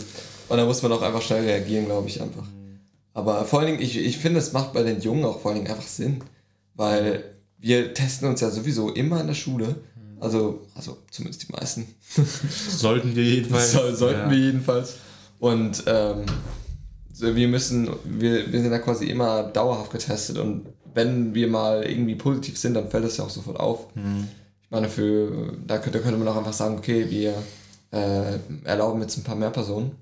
[0.49, 2.47] Und da muss man auch einfach schnell reagieren, glaube ich einfach.
[3.13, 5.61] Aber vor allen Dingen, ich, ich finde, es macht bei den Jungen auch vor allen
[5.61, 6.23] Dingen einfach Sinn.
[6.75, 7.25] Weil
[7.59, 9.77] wir testen uns ja sowieso immer in der Schule.
[10.19, 11.87] Also, also zumindest die meisten.
[12.69, 13.73] Sollten wir jedenfalls.
[13.73, 14.31] So, sollten ja.
[14.31, 14.97] wir jedenfalls.
[15.39, 16.25] Und ähm,
[17.19, 22.15] wir müssen, wir, wir sind ja quasi immer dauerhaft getestet und wenn wir mal irgendwie
[22.15, 23.87] positiv sind, dann fällt das ja auch sofort auf.
[24.63, 27.35] Ich meine, für da könnte, da könnte man auch einfach sagen, okay, wir
[27.93, 29.93] äh, erlauben jetzt ein paar mehr Personen.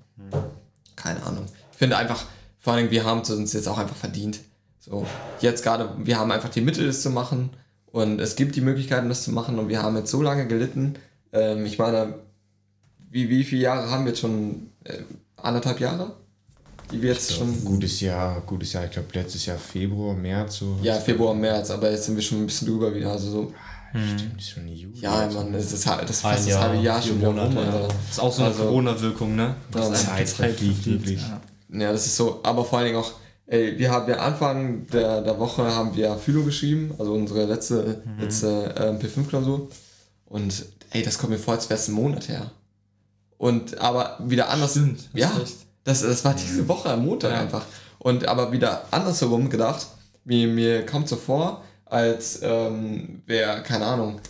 [0.95, 1.45] Keine Ahnung.
[1.71, 2.25] Ich finde einfach,
[2.59, 4.41] vor allem, wir haben es uns jetzt auch einfach verdient.
[4.79, 5.05] So,
[5.41, 7.51] jetzt gerade, wir haben einfach die Mittel, das zu machen
[7.91, 10.95] und es gibt die Möglichkeiten, das zu machen und wir haben jetzt so lange gelitten.
[11.31, 12.15] Ähm, ich meine,
[13.09, 14.69] wie, wie viele Jahre haben wir jetzt schon?
[14.83, 15.03] Äh,
[15.35, 16.15] anderthalb Jahre?
[16.91, 17.63] Die wir jetzt schon.
[17.63, 18.85] Gutes Jahr, gutes Jahr.
[18.85, 20.57] Ich glaube, letztes Jahr Februar, März.
[20.57, 20.77] So.
[20.81, 23.11] Ja, Februar, März, aber jetzt sind wir schon ein bisschen drüber wieder.
[23.11, 23.53] Also so,
[23.91, 24.99] Stimmt, ist schon Juli.
[24.99, 27.59] ja, Mann, es ist halt das fast das Jahr, halbe Jahr schon wieder rum, Monate,
[27.59, 27.87] Alter.
[27.87, 29.55] Das ist auch so eine Also- Corona-Wirkung, ne?
[29.73, 31.21] Ja, Das Zeit verfliegt wirklich.
[31.21, 31.41] Ja.
[31.71, 33.11] Ja, das ist so, aber vor allen Dingen auch,
[33.47, 38.01] ey, wir haben ja Anfang der, der Woche haben wir Philo geschrieben, also unsere letzte,
[38.19, 39.67] letzte ähm, P5-Klausur.
[40.27, 42.51] Und ey, das kommt mir vor, als wäre es ein Monat her.
[43.39, 44.71] Und aber wieder anders.
[44.71, 45.55] Stimmt, Ja, recht.
[45.83, 47.41] Das, das war diese Woche am Montag Ja.
[47.41, 47.65] einfach.
[47.99, 49.87] Und aber wieder andersherum gedacht,
[50.25, 54.21] mir, mir kommt so vor, als ähm, wäre, keine Ahnung,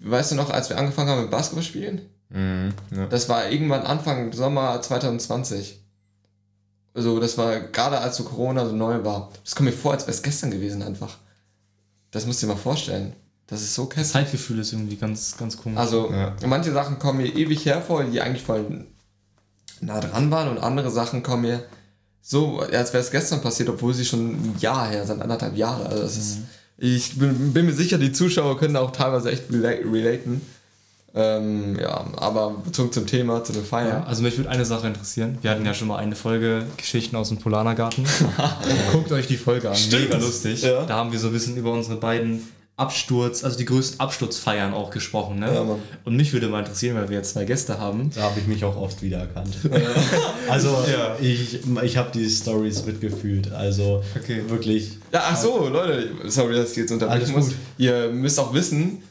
[0.00, 2.02] weißt du noch, als wir angefangen haben mit Basketball spielen?
[2.30, 3.06] Mhm, ja.
[3.06, 5.80] Das war irgendwann Anfang Sommer 2020.
[6.94, 10.02] also das war gerade als so Corona so neu war, das kommt mir vor, als
[10.04, 11.16] wäre es gestern gewesen einfach.
[12.10, 13.14] Das musst du dir mal vorstellen.
[13.46, 14.12] Das ist so Das kämpfig.
[14.12, 15.78] Zeitgefühl ist irgendwie ganz, ganz komisch.
[15.78, 16.34] Also Ja.
[16.46, 18.86] manche Sachen kommen mir ewig hervor, die eigentlich voll
[19.80, 21.62] nah dran waren und andere Sachen kommen mir
[22.22, 25.86] so, als wäre es gestern passiert, obwohl sie schon ein Jahr her sind, anderthalb Jahre.
[25.86, 26.38] Also das ist,
[26.76, 30.42] ich bin, bin mir sicher, die Zuschauer können auch teilweise echt rela relaten.
[31.14, 34.04] Ähm, ja, aber bezogen zum Thema, zu den Ja, Feiern.
[34.04, 35.38] also mich würde eine Sache interessieren.
[35.40, 38.04] Wir hatten ja schon mal eine Folge Geschichten aus dem Polanergarten.
[38.92, 40.62] Guckt euch die Folge an, mega lustig.
[40.62, 40.84] Ja.
[40.84, 42.46] Da haben wir so ein bisschen über unsere beiden
[42.78, 45.40] Absturz, also die größten Absturzfeiern auch gesprochen.
[45.40, 45.52] Ne?
[45.52, 45.66] Ja.
[46.04, 48.10] Und mich würde mal interessieren, weil wir jetzt zwei Gäste haben.
[48.14, 49.54] Da habe ich mich auch oft wiedererkannt.
[50.48, 51.16] also Ja.
[51.20, 53.52] ich, ich habe die Stories mitgefühlt.
[53.52, 54.42] Also Okay.
[54.48, 54.92] wirklich.
[55.12, 57.46] Ja, ach so, Leute, sorry, dass ich jetzt unterbrechen muss.
[57.48, 57.54] gut.
[57.78, 59.02] Ihr müsst auch wissen,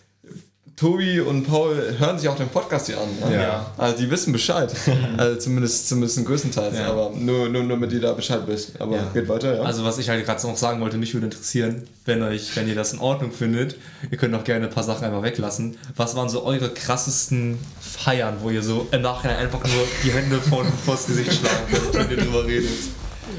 [0.77, 3.07] Tobi und Paul hören sich auch den Podcast hier an.
[3.31, 3.35] Ne?
[3.35, 3.65] Ja.
[3.79, 4.71] Also die wissen Bescheid.
[5.17, 6.77] also zumindest, zumindest größtenteils.
[6.77, 6.91] Ja.
[6.91, 8.79] Aber nur, nur, nur mit ihr da Bescheid wisst.
[8.79, 9.09] Aber Ja.
[9.11, 9.63] geht weiter, ja.
[9.63, 12.75] Also was ich halt gerade noch sagen wollte, mich würde interessieren, wenn euch, wenn ihr
[12.75, 13.75] das in Ordnung findet,
[14.11, 15.77] ihr könnt auch gerne ein paar Sachen einfach weglassen.
[15.95, 20.39] Was waren so eure krassesten Feiern, wo ihr so im Nachhinein einfach nur die Hände
[20.39, 22.69] von vors Gesicht schlagen könnt, wenn ihr drüber redet?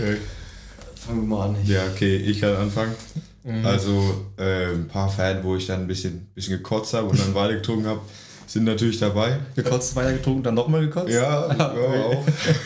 [0.01, 0.17] Äh,
[1.07, 1.57] Fangen wir mal an.
[1.65, 2.95] Ja, okay, ich kann anfangen.
[3.65, 7.35] Also äh, ein paar Fans, wo ich dann ein bisschen, bisschen gekotzt habe und dann
[7.35, 8.01] weiter getrunken habe,
[8.47, 9.39] sind natürlich dabei.
[9.55, 11.11] Gekotzt, weiter getrunken, dann nochmal gekotzt?
[11.11, 12.25] Ja, ja auch.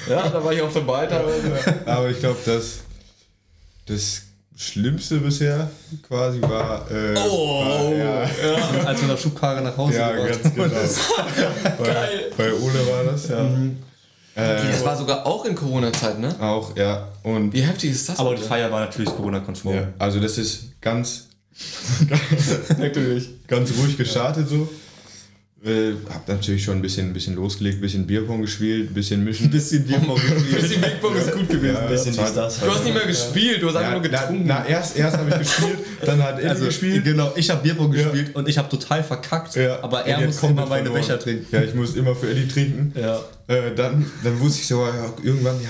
[0.09, 1.07] ja, da war ich auch dabei.
[1.07, 1.53] teilweise.
[1.87, 2.81] Aber ich glaube, das,
[3.87, 4.23] das
[4.57, 5.71] Schlimmste bisher
[6.07, 6.89] quasi war.
[6.91, 11.79] Äh, war, ja, Als wir der Schubkarre nach Hause ja, gebracht ganz genau.
[11.79, 13.45] bei, bei Ole war das, ja.
[14.35, 16.35] Äh, Das war sogar auch in Corona-Zeit, ne?
[16.41, 17.09] auch, ja.
[17.23, 18.19] Und Wie heftig ist das?
[18.19, 18.43] Aber die?
[18.43, 19.75] Feier war natürlich Corona-konform.
[19.75, 21.29] ja, also das ist ganz,
[22.79, 23.29] Natürlich.
[23.47, 24.69] ganz ruhig gestartet so.
[25.65, 29.23] Äh, hab natürlich schon ein bisschen, ein bisschen losgelegt, ein bisschen Bierpong gespielt, ein bisschen
[29.23, 29.45] mischen.
[29.47, 30.61] Ein bisschen Bierpong gespielt.
[30.61, 31.75] Bisschen Big Bong ist gut gewesen.
[31.77, 32.59] Ja, bisschen zwar- dies, das.
[32.61, 34.43] Du hast nicht mehr gespielt, du hast einfach Ja, nur getrunken.
[34.45, 37.05] Na, na erst, erst habe ich gespielt, dann hat Eddie Also, gespielt.
[37.05, 38.03] genau, ich habe Bierpong Ja.
[38.03, 41.01] gespielt und ich habe total verkackt, Ja, aber er komplett immer meine verloren.
[41.03, 41.47] Becher trinken.
[41.53, 42.93] Ja, ich muss immer für Eddie trinken.
[43.01, 43.21] Ja.
[43.47, 45.69] Äh, dann, dann wusste ich so ja, irgendwann, ja,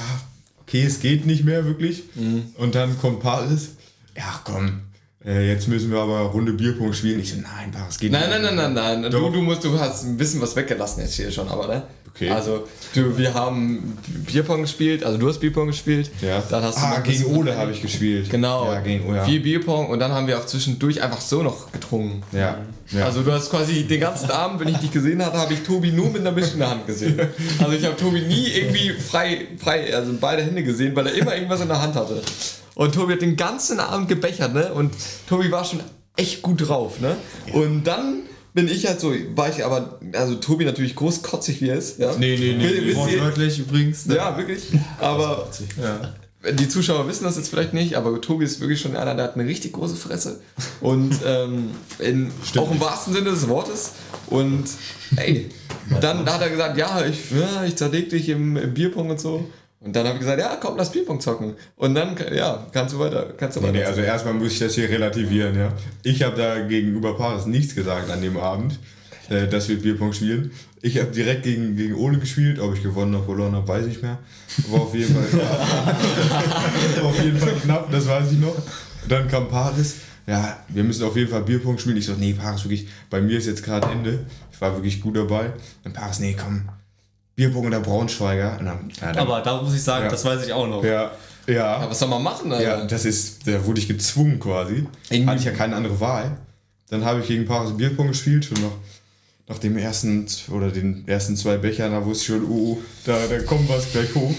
[0.62, 2.04] okay, es geht nicht mehr wirklich.
[2.14, 2.44] Mhm.
[2.56, 3.72] Und dann kommt Paris.
[4.16, 4.80] Ja, komm,
[5.24, 7.20] äh, jetzt müssen wir aber Runde Bierpong spielen.
[7.20, 8.42] Ich so, nein, Paris geht Nein, nicht.
[8.42, 9.10] nein, nein, nein, nein.
[9.10, 11.82] Du, du musst, du hast ein bisschen was weggelassen jetzt hier schon, aber ne?
[12.14, 12.28] Okay.
[12.28, 16.10] Also, du, wir haben Bierpong gespielt, also du hast Bierpong gespielt.
[16.20, 16.42] Ja.
[16.50, 18.28] Dann hast du ah, gegen Ole habe ich gespielt.
[18.28, 18.70] Genau.
[18.70, 19.24] Ja, gegen Ole.
[19.24, 22.22] Viel Bierpong und dann haben wir auch zwischendurch einfach so noch getrunken.
[22.32, 22.58] ja.
[22.90, 23.04] ja.
[23.06, 25.90] Also du hast quasi den ganzen Abend, wenn ich dich gesehen hatte, habe ich Tobi
[25.90, 27.18] nur mit einer Mische in der Hand gesehen.
[27.58, 31.34] Also ich habe Tobi nie irgendwie frei, frei, also beide Hände gesehen, weil er immer
[31.34, 32.20] irgendwas in der Hand hatte.
[32.74, 34.72] Und Tobi hat den ganzen Abend gebechert, ne?
[34.72, 34.92] Und
[35.28, 35.80] Tobi war schon
[36.16, 37.16] echt gut drauf, ne?
[37.52, 38.20] Und dann
[38.54, 42.12] bin ich halt so, war ich aber, also Tobi natürlich großkotzig wie er ist, ja?
[42.18, 42.96] Nee, nee, nee, Wisst- nee.
[42.96, 44.06] Wortwörtlich übrigens.
[44.06, 44.16] ne?
[44.16, 44.64] ja, wirklich.
[45.00, 45.48] Aber
[45.82, 46.50] Ja.
[46.52, 49.34] die Zuschauer wissen das jetzt vielleicht nicht, aber Tobi ist wirklich schon einer, der hat
[49.36, 50.40] eine richtig große Fresse.
[50.82, 53.92] Und ähm, in, auch im wahrsten Sinne des Wortes.
[54.28, 54.64] Und
[55.16, 55.48] ey,
[56.00, 59.48] dann hat er gesagt, ja, ich, ja, ich zerleg dich im, im Bierpong und so.
[59.84, 61.54] Und dann habe ich gesagt, ja, komm, lass Bierpong zocken.
[61.76, 63.78] Und dann, ja, kannst du weiter, kannst du Nee, weiter.
[63.78, 65.72] nee, also erstmal muss ich das hier relativieren, ja.
[66.04, 68.78] Ich habe da gegenüber Paris nichts gesagt an dem Abend,
[69.28, 70.52] äh, dass wir Bierpong spielen.
[70.82, 73.88] Ich habe direkt gegen, gegen Ole gespielt, ob ich gewonnen oder verloren habe, weiß ich
[73.88, 74.18] nicht mehr.
[74.68, 75.40] War auf jeden Fall,
[77.04, 78.54] auf jeden Fall knapp, das weiß ich noch.
[79.08, 81.96] Dann kam Paris, ja, wir müssen auf jeden Fall Bierpong spielen.
[81.96, 84.20] Ich so, nee, Paris, wirklich, bei mir ist jetzt gerade Ende.
[84.52, 85.52] Ich war wirklich gut dabei.
[85.84, 86.68] Und Paris, nee, komm,
[87.46, 88.58] Bierpong oder Braunschweiger.
[88.64, 90.10] Ja, dann, Aber da muss ich sagen, Ja.
[90.10, 90.84] das weiß ich auch noch.
[90.84, 91.10] ja,
[91.46, 91.54] ja.
[91.54, 92.64] ja, was soll man machen, Alter?
[92.80, 94.86] Ja, das ist, da wurde ich gezwungen quasi.
[95.10, 96.36] Irgendwie- Hatte ich ja keine andere Wahl.
[96.90, 98.70] Dann habe ich gegen Paris Bierpong gespielt, schon nach,
[99.48, 103.16] nach dem ersten oder den ersten zwei Bechern, da wusste ich schon, oh, oh, da,
[103.28, 104.34] da kommt was gleich hoch.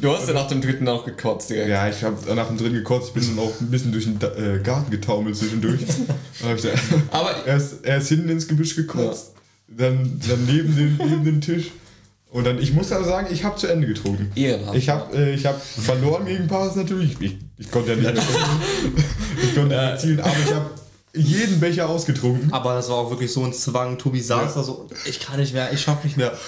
[0.00, 1.66] Du hast ja nach dem dritten auch gekotzt, Digga.
[1.66, 4.18] Ja, ich habe nach dem dritten gekotzt, ich bin dann auch ein bisschen durch den
[4.18, 5.80] Da- äh, Garten getaumelt zwischendurch.
[7.10, 9.32] Aber erst, erst hinten ins Gebüsch gekotzt,
[9.68, 11.70] dann, dann neben, dem, neben dem Tisch.
[12.30, 14.30] Und dann, ich muss aber sagen, ich habe zu Ende getrunken.
[14.34, 14.76] Ehrenhaft.
[14.76, 17.16] Ich habe äh, ich hab verloren gegen Paris natürlich.
[17.20, 18.16] Ich, ich konnte ja nicht mehr
[19.42, 20.70] Ich konnte nicht mehr zielen, aber ich habe
[21.14, 22.52] jeden Becher ausgetrunken.
[22.52, 23.96] Aber das war auch wirklich so ein Zwang.
[23.96, 26.32] Tobi saß da so, ich kann nicht mehr, ich schaff nicht mehr.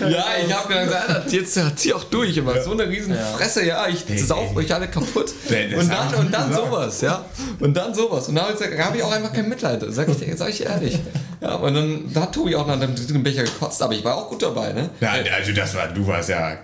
[0.00, 2.60] Ja, ich habe dann gesagt, Alter, jetzt zieh auch durch immer.
[2.60, 5.32] So eine riesen Fresse, ja, ich sauf euch alle kaputt.
[5.48, 6.66] Das und dann, ich und dann gesagt.
[6.66, 7.24] sowas, ja.
[7.60, 8.28] Und dann sowas.
[8.28, 10.98] Und da habe ich, hab ich auch einfach kein Mitleid, sag ich, sag ich ehrlich.
[11.46, 14.16] Ja, und dann da hat Tobi auch nach dem dritten Becher gekotzt, aber ich war
[14.16, 14.90] auch gut dabei, ne?
[15.00, 16.58] Nein, also das war, du warst ja.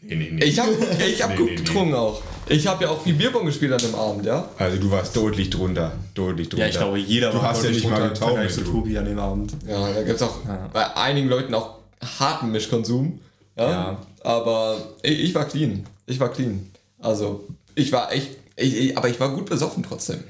[0.00, 0.44] Nee, nee, nee.
[0.44, 0.70] Ich habe
[1.06, 1.56] ich hab Nee, gut nee, nee.
[1.62, 2.22] getrunken auch.
[2.48, 4.48] Ich habe ja auch viel Bierbong gespielt an dem Abend, ja.
[4.58, 5.92] Also du warst deutlich drunter.
[6.14, 6.64] Deutlich drunter.
[6.64, 8.62] Ja, ich glaube, jeder Du war hast ja nicht mal getaumelt, zu.
[8.62, 9.52] Tobi an dem Abend.
[9.66, 10.38] Ja, da gibt es auch
[10.72, 11.78] bei einigen Leuten auch
[12.18, 13.20] harten Mischkonsum.
[13.56, 13.70] Ja.
[13.70, 13.98] Ja.
[14.22, 15.84] Aber ich, ich war clean.
[16.06, 16.70] Ich war clean.
[16.98, 18.30] Also, ich war echt.
[18.56, 20.24] Ich, ich, aber ich war gut besoffen trotzdem.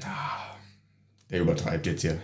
[1.31, 2.17] Der übertreibt jetzt hier.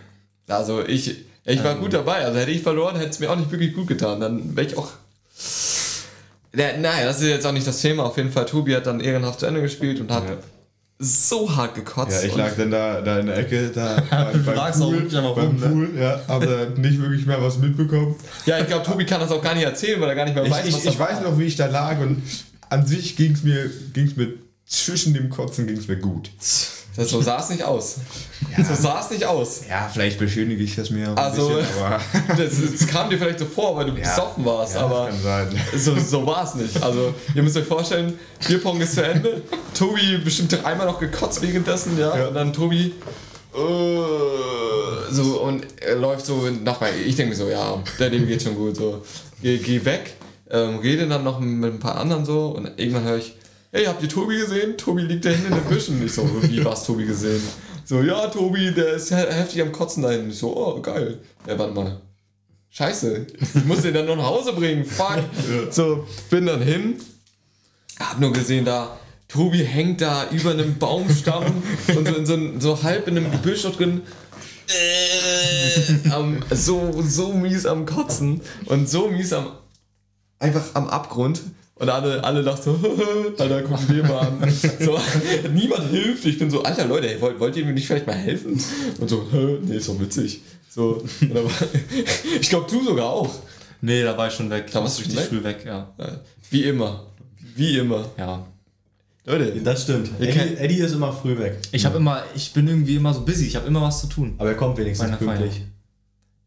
[0.48, 2.26] Also, ich, ich war gut dabei.
[2.26, 4.20] Also, hätte ich verloren, hätte es mir auch nicht wirklich gut getan.
[4.20, 4.90] Dann wäre ich auch.
[6.56, 8.06] Ja, naja, das ist jetzt auch nicht das Thema.
[8.06, 10.36] Auf jeden Fall, Tobi hat dann ehrenhaft zu Ende gespielt und hat Ja.
[10.98, 12.24] so hart gekotzt.
[12.24, 15.68] Ja, ich lag dann da, da in der Ecke, da beim, auch beim rum, ne?
[15.68, 18.16] Pool, ja, hab da nicht wirklich mehr was mitbekommen.
[18.48, 20.44] Ja, ich glaube, Tobi kann das auch gar nicht erzählen, weil er gar nicht mehr
[20.44, 22.22] Ich, weiß, ich, was ich weiß noch, wie ich da lag und
[22.70, 24.34] an sich ging es mir, ging's mir
[24.66, 26.32] zwischen dem Kotzen ging's mir gut.
[27.00, 27.96] Das, so sah es nicht aus.
[28.58, 29.62] So sah es nicht aus.
[29.70, 32.00] Ja, vielleicht beschönige ich das mir Also- bisschen, aber
[32.38, 35.10] Das, das kam dir vielleicht so vor, weil du besoffen warst, ja, aber
[35.78, 36.82] so, so war es nicht.
[36.84, 39.42] Also, ihr müsst euch vorstellen, Bierpong ist zu Ende.
[39.74, 42.18] Tobi bestimmt dreimal noch gekotzt währenddessen, ja.
[42.18, 42.28] Ja.
[42.28, 42.94] Und dann Tobi.
[43.56, 48.44] äh, so und er läuft so nach Ich denke mir so, ja, der dem geht
[48.44, 48.76] schon gut.
[48.76, 49.04] So,
[49.42, 50.14] geh, geh weg,
[50.50, 53.36] ähm, rede dann noch mit ein paar anderen so und irgendwann höre ich,
[53.72, 54.78] hey, habt ihr Tobi gesehen?
[54.78, 56.04] Tobi liegt da hinten in den Büschen.
[56.06, 57.42] Ich so, wie war's Tobi gesehen?
[57.86, 60.30] So, ja, Tobi, der ist he- heftig am Kotzen da hinten.
[60.30, 61.20] Ich so, oh, geil.
[61.48, 62.02] Ja, warte mal.
[62.72, 64.86] Scheiße, ich muss den dann noch nach Hause bringen.
[64.86, 65.24] Fuck.
[65.72, 66.98] So, bin dann hin,
[68.00, 68.96] hab nur gesehen, da
[69.28, 71.46] Tobi hängt da über einem Baumstamm
[71.96, 74.02] und so, in so, ein- so halb in einem Gebüsch drin.
[74.68, 79.48] Äh, am, so, so mies am Kotzen und so mies am
[80.38, 81.42] einfach am Abgrund.
[81.80, 82.78] Und alle, alle dachten so,
[83.38, 84.52] Alter, guck dir mal an.
[84.52, 85.00] So,
[85.54, 86.26] niemand hilft.
[86.26, 88.62] Ich bin so, Alter Leute, ey, wollt, wollt ihr mir nicht vielleicht mal helfen?
[89.00, 89.58] Und so, "Hä?
[89.64, 90.42] nee, ist doch witzig.
[90.70, 91.44] So, war,
[92.42, 93.34] ich glaube, du sogar auch.
[93.82, 94.70] Nee, da war ich schon weg.
[94.72, 95.90] Da warst du richtig früh weg, ja.
[96.52, 97.06] Wie immer.
[97.56, 98.06] Wie immer.
[98.18, 98.46] Ja.
[99.26, 100.10] Leute, Das stimmt.
[100.20, 101.58] Eddie, Eddie ist immer früh weg.
[101.72, 104.36] Ich habe immer, ich bin irgendwie immer so busy, ich habe immer was zu tun.
[104.38, 105.50] Aber er kommt wenigstens Meiner Feier.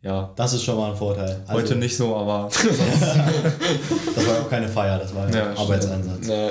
[0.02, 0.32] Ja.
[0.34, 1.42] Das ist schon mal ein Vorteil.
[1.46, 2.48] Also, Heute nicht so, aber
[4.14, 5.58] Das war ja auch keine Feier, das war Ja, ein stimmt.
[5.58, 6.18] Arbeitseinsatz.
[6.26, 6.50] Na,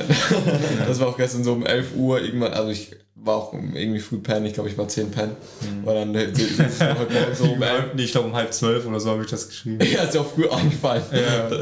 [0.88, 4.18] das war auch gestern so um 11 Uhr irgendwann, also ich war auch irgendwie früh
[4.20, 5.36] pennen, ich glaube ich war 10 pennen.
[5.84, 9.12] Und dann heute Morgen so um 11 nee, ich glaube um halb zwölf oder so
[9.12, 9.80] habe ich das geschrieben.
[9.86, 11.04] Ja, ist ja auch früh angefallen.
[11.12, 11.48] Ja.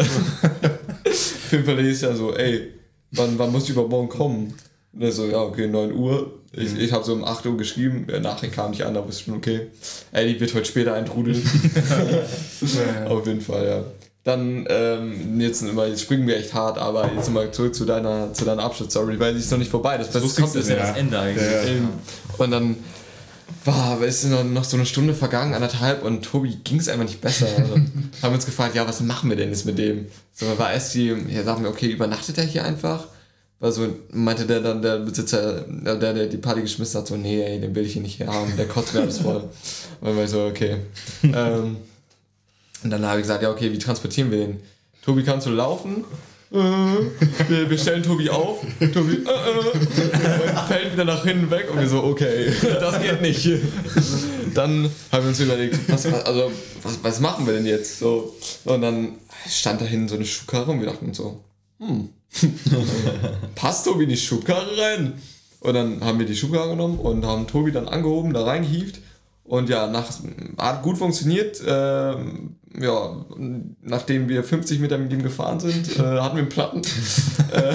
[1.08, 2.72] Auf jeden Fall lese ich ja so, ey,
[3.12, 4.54] wann, wann musst du übermorgen kommen?
[4.98, 6.34] Er so, ja, okay, 9 Uhr.
[6.52, 9.36] Ich, ich habe so um 8 Uhr geschrieben, Nachricht kam nicht an, aber ist schon
[9.36, 9.68] okay.
[10.12, 11.42] Ey, die wird heute später eintrudeln.
[13.08, 13.84] Auf jeden Fall, ja.
[14.24, 18.34] Dann, ähm, jetzt, immer, jetzt springen wir echt hart, aber jetzt mal zurück zu deiner,
[18.34, 19.98] zu deiner Abschlussstory, weil die ist noch nicht vorbei.
[19.98, 21.46] Das Lustigste kommt ist ja das Ende eigentlich.
[21.68, 21.90] Ähm,
[22.38, 22.76] Und dann
[23.66, 27.06] war, es ist noch, noch so eine Stunde vergangen, anderthalb, und Tobi ging es einfach
[27.06, 27.48] nicht besser.
[27.58, 27.76] Also,
[28.22, 30.08] haben uns gefragt, ja, was machen wir denn jetzt mit dem?
[30.34, 33.08] So, war erst die, ja, sagen wir, okay, übernachtet er hier einfach?
[33.60, 37.44] War so, meinte der dann, der Besitzer, der, der die Party geschmissen hat, so, nee,
[37.44, 39.44] ey, den will ich hier nicht hier haben, der kotzt mir alles voll.
[40.02, 40.78] Und dann war ich so, okay.
[41.24, 41.78] ähm,
[42.82, 44.62] und dann habe ich gesagt, ja, okay, wie transportieren wir den?
[45.02, 46.06] Tobi, kannst du laufen?
[46.52, 48.62] Äh, wir, wir stellen Tobi auf.
[48.94, 53.22] Tobi äh, äh, und fällt wieder nach hinten weg und wir so, okay, das geht
[53.22, 53.48] nicht.
[54.56, 58.00] Dann haben wir uns überlegt, was, also, was, was machen wir denn jetzt?
[58.00, 59.14] So, und dann
[59.48, 61.44] stand da hinten so eine Schubkarre und wir dachten so,
[61.80, 62.10] hm,
[63.56, 65.14] passt Tobi in die Schubkarre rein?
[65.60, 69.02] Und dann haben wir die Schubkarre genommen und haben Tobi dann angehoben, da reingehievt.
[69.44, 70.10] Und ja, nach,
[70.58, 71.62] hat gut funktioniert.
[71.66, 73.26] Ähm, ja,
[73.82, 76.82] nachdem wir 50 Meter mit ihm gefahren sind, äh, hatten wir einen Platten.
[77.52, 77.74] äh,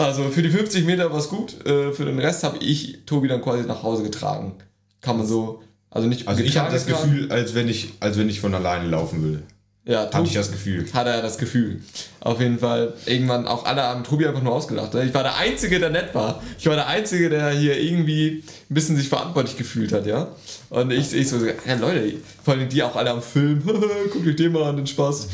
[0.00, 1.64] also für die 50 Meter war es gut.
[1.66, 4.54] Äh, für den Rest habe ich Tobi dann quasi nach Hause getragen.
[5.02, 5.62] Kann man so.
[5.90, 7.10] Also nicht Also ich hatte das getragen.
[7.10, 9.42] Gefühl, als wenn ich, als wenn ich von alleine laufen würde.
[9.86, 10.84] Ja, Hatte ich das Gefühl.
[10.92, 11.80] hat er das Gefühl.
[12.20, 14.92] Auf jeden Fall, irgendwann auch alle haben Tobi einfach nur ausgelacht.
[14.92, 15.04] ne?
[15.04, 16.42] Ich war der Einzige, der nett war.
[16.58, 20.28] Ich war der Einzige, der hier irgendwie ein bisschen sich verantwortlich gefühlt hat, ja.
[20.68, 22.12] Und ich, ich so, ja, Leute,
[22.44, 23.62] vor allem die auch alle am Film,
[24.12, 25.26] guckt euch den mal an, den Spaß.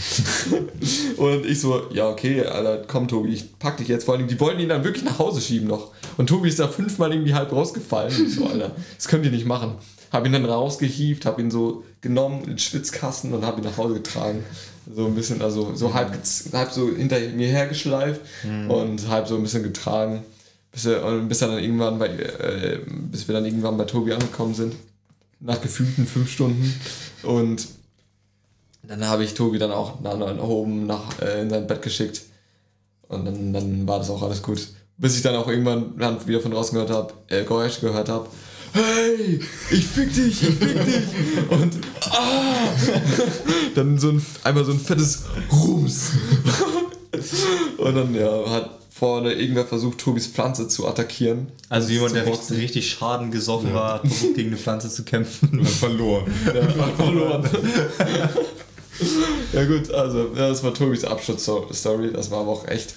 [1.17, 4.05] Und ich so, ja, okay, Alter, komm, Tobi, ich pack dich jetzt.
[4.05, 5.91] Vor allem, die wollten ihn dann wirklich nach Hause schieben noch.
[6.17, 8.15] Und Tobi ist da fünfmal irgendwie halb rausgefallen.
[8.27, 9.75] Ich so, Alter, das könnt ihr nicht machen.
[10.17, 13.77] Hab ihn dann rausgehievt, hab ihn so genommen in den Schwitzkasten und hab ihn nach
[13.77, 14.43] Hause getragen.
[14.95, 18.21] So ein bisschen, also so halb, gez- halb so hinter mir hergeschleift
[18.71, 20.23] und halb so ein bisschen getragen.
[20.73, 24.75] Bis, und bis, dann irgendwann bei, äh, bis wir dann irgendwann bei Tobi angekommen sind.
[25.41, 26.73] Nach gefühlten fünf Stunden.
[27.23, 27.67] Und
[28.83, 32.23] dann habe ich Tobi dann auch nach, nach oben nach, äh, in sein Bett geschickt.
[33.09, 34.69] Und dann, dann war das auch alles gut.
[34.99, 38.29] Bis ich dann auch irgendwann wieder von draußen gehört habe, äh, Geräusche gehört habe.
[38.77, 41.05] Hey, ich fick dich, ich fick dich.
[41.49, 41.79] Und
[42.11, 42.69] ah!
[43.75, 46.11] dann so ein, einmal so ein fettes Rums.
[47.79, 51.49] Und dann ja, hat vorne irgendwer versucht, Tobis Pflanze zu attackieren.
[51.71, 55.51] Also jemand, der richtig, richtig Schaden gesoffen war, hat versucht gegen eine Pflanze zu kämpfen.
[55.53, 56.31] Dann verloren.
[56.53, 57.49] Der hat verloren.
[59.55, 62.13] Ja gut, also ja, das war Tobis Abschlussstory.
[62.13, 62.95] Das war aber auch echt.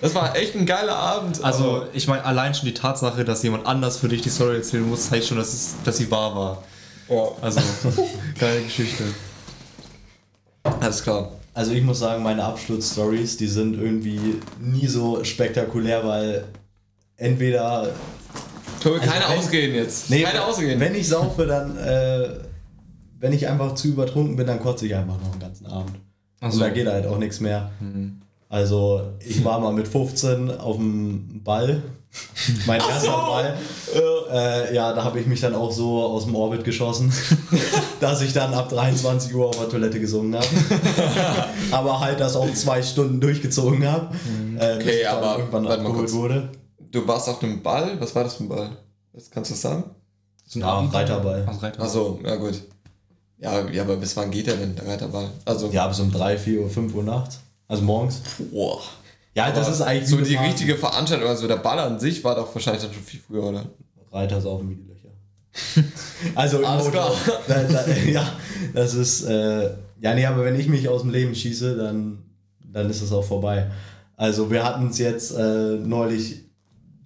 [0.00, 1.42] Das war echt ein geiler Abend.
[1.44, 4.88] Also, ich meine, allein schon die Tatsache, dass jemand anders für dich die Story erzählen
[4.88, 6.62] muss, zeigt schon, dass, es, dass sie wahr war.
[7.08, 7.60] ja, Also,
[8.38, 9.04] geile Geschichte.
[10.80, 11.30] alles klar.
[11.52, 16.44] Also ich muss sagen, meine Absturzstories, die sind irgendwie nie so spektakulär, weil
[17.16, 17.90] entweder
[18.82, 20.08] Tobi, Also keine wenn- Ausreden jetzt.
[20.10, 20.80] Nee, keine Ausreden.
[20.80, 22.28] Wenn ich saufe, dann, äh,
[23.18, 25.96] wenn ich einfach zu übertrunken bin, dann kotze ich einfach noch den ganzen Abend.
[26.40, 26.60] Ach Und so.
[26.60, 27.70] da geht halt auch nichts mehr.
[27.80, 28.22] Mhm.
[28.50, 31.82] Also, ich war mal mit 15 auf dem Ball.
[32.66, 33.56] Mein erster Ball.
[34.32, 37.12] Äh, ja, da habe ich mich dann auch so aus dem Orbit geschossen,
[38.00, 40.46] dass ich dann ab 23 Uhr auf der Toilette gesungen habe.
[41.70, 44.12] aber halt das auch zwei Stunden durchgezogen habe.
[44.58, 46.12] Äh, bis Okay, aber irgendwann warte mal abgeholt kurz.
[46.14, 46.48] wurde.
[46.90, 48.00] Du warst auf einem Ball?
[48.00, 48.70] Was war das für ein Ball?
[49.12, 49.84] Was kannst du das sagen?
[50.44, 50.80] So ein Ja.
[50.80, 51.44] Reiterball.
[51.46, 51.86] Also Reiterball.
[51.86, 52.60] Achso, ja gut.
[53.38, 55.28] Ja, ja, aber bis wann geht der denn, der Reiterball?
[55.44, 57.38] Also, Ja, bis um 3, 4 Uhr, 5 Uhr nachts.
[57.70, 58.20] Also morgens.
[58.50, 58.80] boah.
[59.32, 62.22] Ja, das Aber ist eigentlich so die eine richtige Veranstaltung, also der Ball an sich
[62.24, 63.64] war doch wahrscheinlich dann schon viel früher, oder?
[64.10, 65.88] Reiter saufen wie die Löcher.
[66.34, 67.12] Also im Alles klar.
[67.46, 68.26] Da, da, ja,
[68.74, 69.22] das ist.
[69.22, 72.18] Äh, ja, nee, aber wenn ich mich aus dem Leben schieße, dann,
[72.72, 73.70] dann ist es auch vorbei.
[74.16, 76.40] Also wir hatten es jetzt äh, neulich,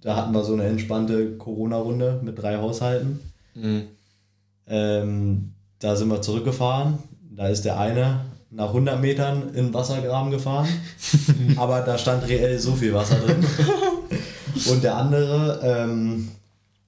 [0.01, 3.19] da hatten wir so eine entspannte Corona-Runde mit drei Haushalten.
[3.53, 3.83] Mhm.
[4.65, 6.97] Ähm, da sind wir zurückgefahren.
[7.35, 10.67] Da ist der eine nach 100 Metern in Wassergraben gefahren.
[11.57, 13.45] aber da stand reell so viel Wasser drin.
[14.69, 16.29] Und der andere, ähm,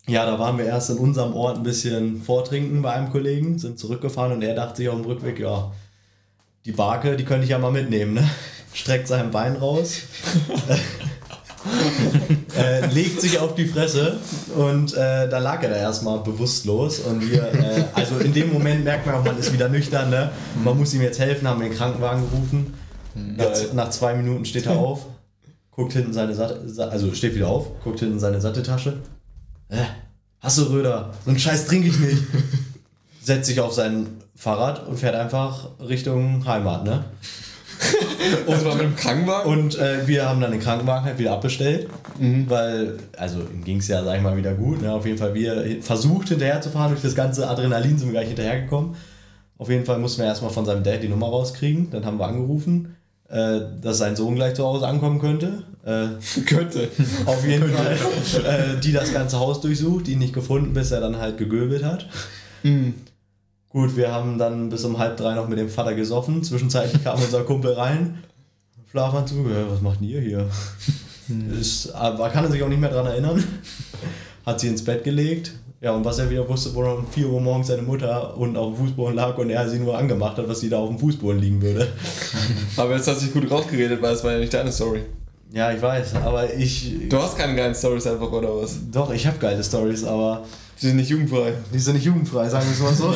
[0.08, 3.78] ja, da waren wir erst in unserem Ort ein bisschen vortrinken bei einem Kollegen, sind
[3.78, 5.72] zurückgefahren und er dachte sich auf dem Rückweg, ja,
[6.66, 8.30] die Barke, die könnte ich ja mal mitnehmen, ne?
[8.74, 10.04] Streckt sein Bein raus,
[12.58, 14.18] äh, legt sich auf die Fresse
[14.56, 18.84] und äh, da lag er da erstmal bewusstlos und wir, äh, also in dem Moment
[18.84, 20.32] merkt man auch, man ist wieder nüchtern, ne?
[20.64, 22.74] Man muss ihm jetzt helfen, haben den Krankenwagen gerufen.
[23.36, 25.06] Nach, nach zwei Minuten steht er auf,
[25.72, 28.98] guckt hinten seine Satte, also steht wieder auf, guckt hinten in seine Satteltasche.
[29.70, 29.78] Äh,
[30.40, 31.14] hast du Röder?
[31.24, 32.24] So einen Scheiß trinke ich nicht.
[33.22, 37.06] Setzt sich auf sein Fahrrad und fährt einfach Richtung Heimat, ne?
[38.46, 39.52] Und war mit dem Krankenwagen?
[39.52, 41.88] Und äh, wir haben dann den Krankenwagen halt wieder abbestellt,
[42.48, 44.82] weil, also ihm ging es ja, sag ich mal, wieder gut.
[44.82, 44.92] Ne?
[44.92, 48.28] Auf jeden Fall, wir versucht hinterher zu fahren, durch das ganze Adrenalin sind wir gleich
[48.28, 48.96] hinterhergekommen.
[49.58, 51.90] Auf jeden Fall mussten wir erstmal von seinem Dad die Nummer rauskriegen.
[51.90, 52.96] Dann haben wir angerufen,
[53.30, 55.64] äh, dass sein Sohn gleich zu Hause ankommen könnte.
[55.86, 56.08] Äh,
[56.46, 56.90] könnte.
[57.26, 61.18] auf jeden Fall, äh, die das ganze Haus durchsucht, ihn nicht gefunden, bis er dann
[61.18, 62.08] halt gegöbelt hat.
[63.70, 66.44] Gut, wir haben dann bis um halb drei noch mit dem Vater gesoffen.
[66.44, 68.24] Zwischenzeitlich kam unser Kumpel rein.
[68.90, 70.48] Schlafanzug, ja, was macht ihr hier?
[71.60, 73.44] Ist, aber kann er sich auch nicht mehr dran erinnern.
[74.46, 75.52] Hat sie ins Bett gelegt.
[75.82, 78.74] Ja, und was er wieder wusste, wo um 4 Uhr morgens seine Mutter unten auf
[78.74, 81.40] dem Fußboden lag und er sie nur angemacht hat, was sie da auf dem Fußboden
[81.40, 81.88] liegen würde.
[82.78, 85.04] Aber jetzt hast du dich gut rausgeredet, weil es war ja nicht deine Story.
[85.54, 87.08] Ja, ich weiß, aber ich.
[87.08, 88.80] Du hast keine geilen Stories einfach, oder was?
[88.92, 90.44] Doch, ich habe geile Stories, aber
[90.82, 91.54] Die sind nicht jugendfrei.
[91.74, 93.14] Die sind nicht jugendfrei, sagen wir es mal so.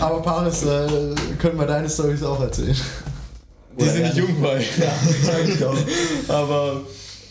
[0.04, 2.76] Aber Paris, äh, können wir deine Stories auch erzählen.
[3.78, 4.58] Die sind nicht jugendfrei.
[4.78, 5.76] Ja, sag ich doch.
[6.28, 6.82] Aber,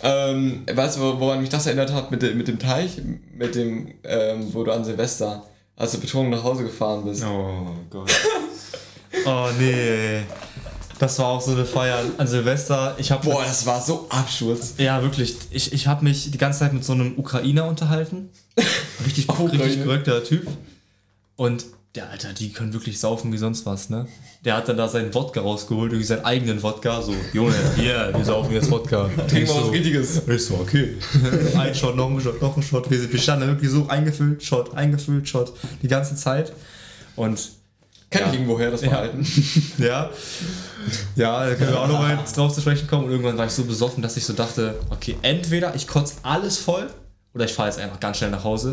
[0.01, 2.99] ähm, weißt du, woran mich das erinnert hat mit, dem- mit dem Teich?
[3.37, 5.43] Mit dem, ähm, wo du an Silvester,
[5.75, 7.23] als du betrunken nach Hause gefahren bist.
[7.25, 8.09] Oh Gott.
[9.25, 10.21] Oh nee.
[10.99, 12.95] Das war auch so eine Feier an Silvester.
[12.97, 14.73] Ich habe Boah, das war so Absturz.
[14.77, 15.35] Ja, wirklich.
[15.49, 18.29] Ich, ich habe mich die ganze Zeit mit so einem Ukrainer unterhalten.
[19.05, 20.45] Richtig, richtig korrekter Typ.
[21.37, 24.07] Und der Alter, die können wirklich saufen wie sonst was, ne?
[24.43, 27.01] Der hat dann da seinen Wodka rausgeholt, irgendwie seinen eigenen Wodka.
[27.01, 29.09] So, Junge, hier, wir saufen jetzt Wodka.
[29.29, 30.21] Trink Ich mal was so, Richtiges.
[30.27, 30.97] ich so, okay.
[31.57, 32.91] ein Shot, noch ein Shot, noch ein Shot.
[32.91, 36.51] Wir, wir standen da wirklich so eingefüllt, Shot, eingefüllt, Shot, die ganze Zeit.
[37.15, 37.39] Und
[38.11, 38.27] Kenn Ja.
[38.27, 38.81] ich irgendwoher das.
[38.81, 39.25] Verhalten.
[39.77, 39.85] ja.
[39.87, 40.09] Ja,
[41.49, 43.05] da können wir auch nochmal drauf zu sprechen kommen.
[43.05, 46.57] Und irgendwann war ich so besoffen, dass ich so dachte, okay, entweder ich kotze alles
[46.57, 46.89] voll
[47.33, 48.71] oder ich fahre jetzt einfach ganz schnell nach Hause.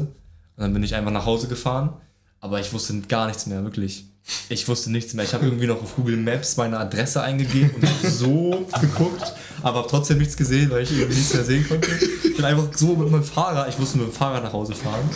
[0.56, 1.92] Und dann bin ich einfach nach Hause gefahren.
[2.40, 4.04] Aber ich wusste gar nichts mehr, wirklich.
[4.48, 5.24] Ich wusste nichts mehr.
[5.24, 9.88] Ich habe irgendwie noch auf Google Maps meine Adresse eingegeben und so geguckt, aber habe
[9.88, 11.88] trotzdem nichts gesehen, weil ich irgendwie nichts mehr sehen konnte.
[12.24, 15.08] Ich bin einfach so mit meinem Fahrrad, ich musste mit dem Fahrrad nach Hause fahren.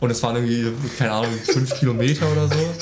[0.00, 2.74] Und es waren irgendwie, keine Ahnung, fünf Kilometer oder so.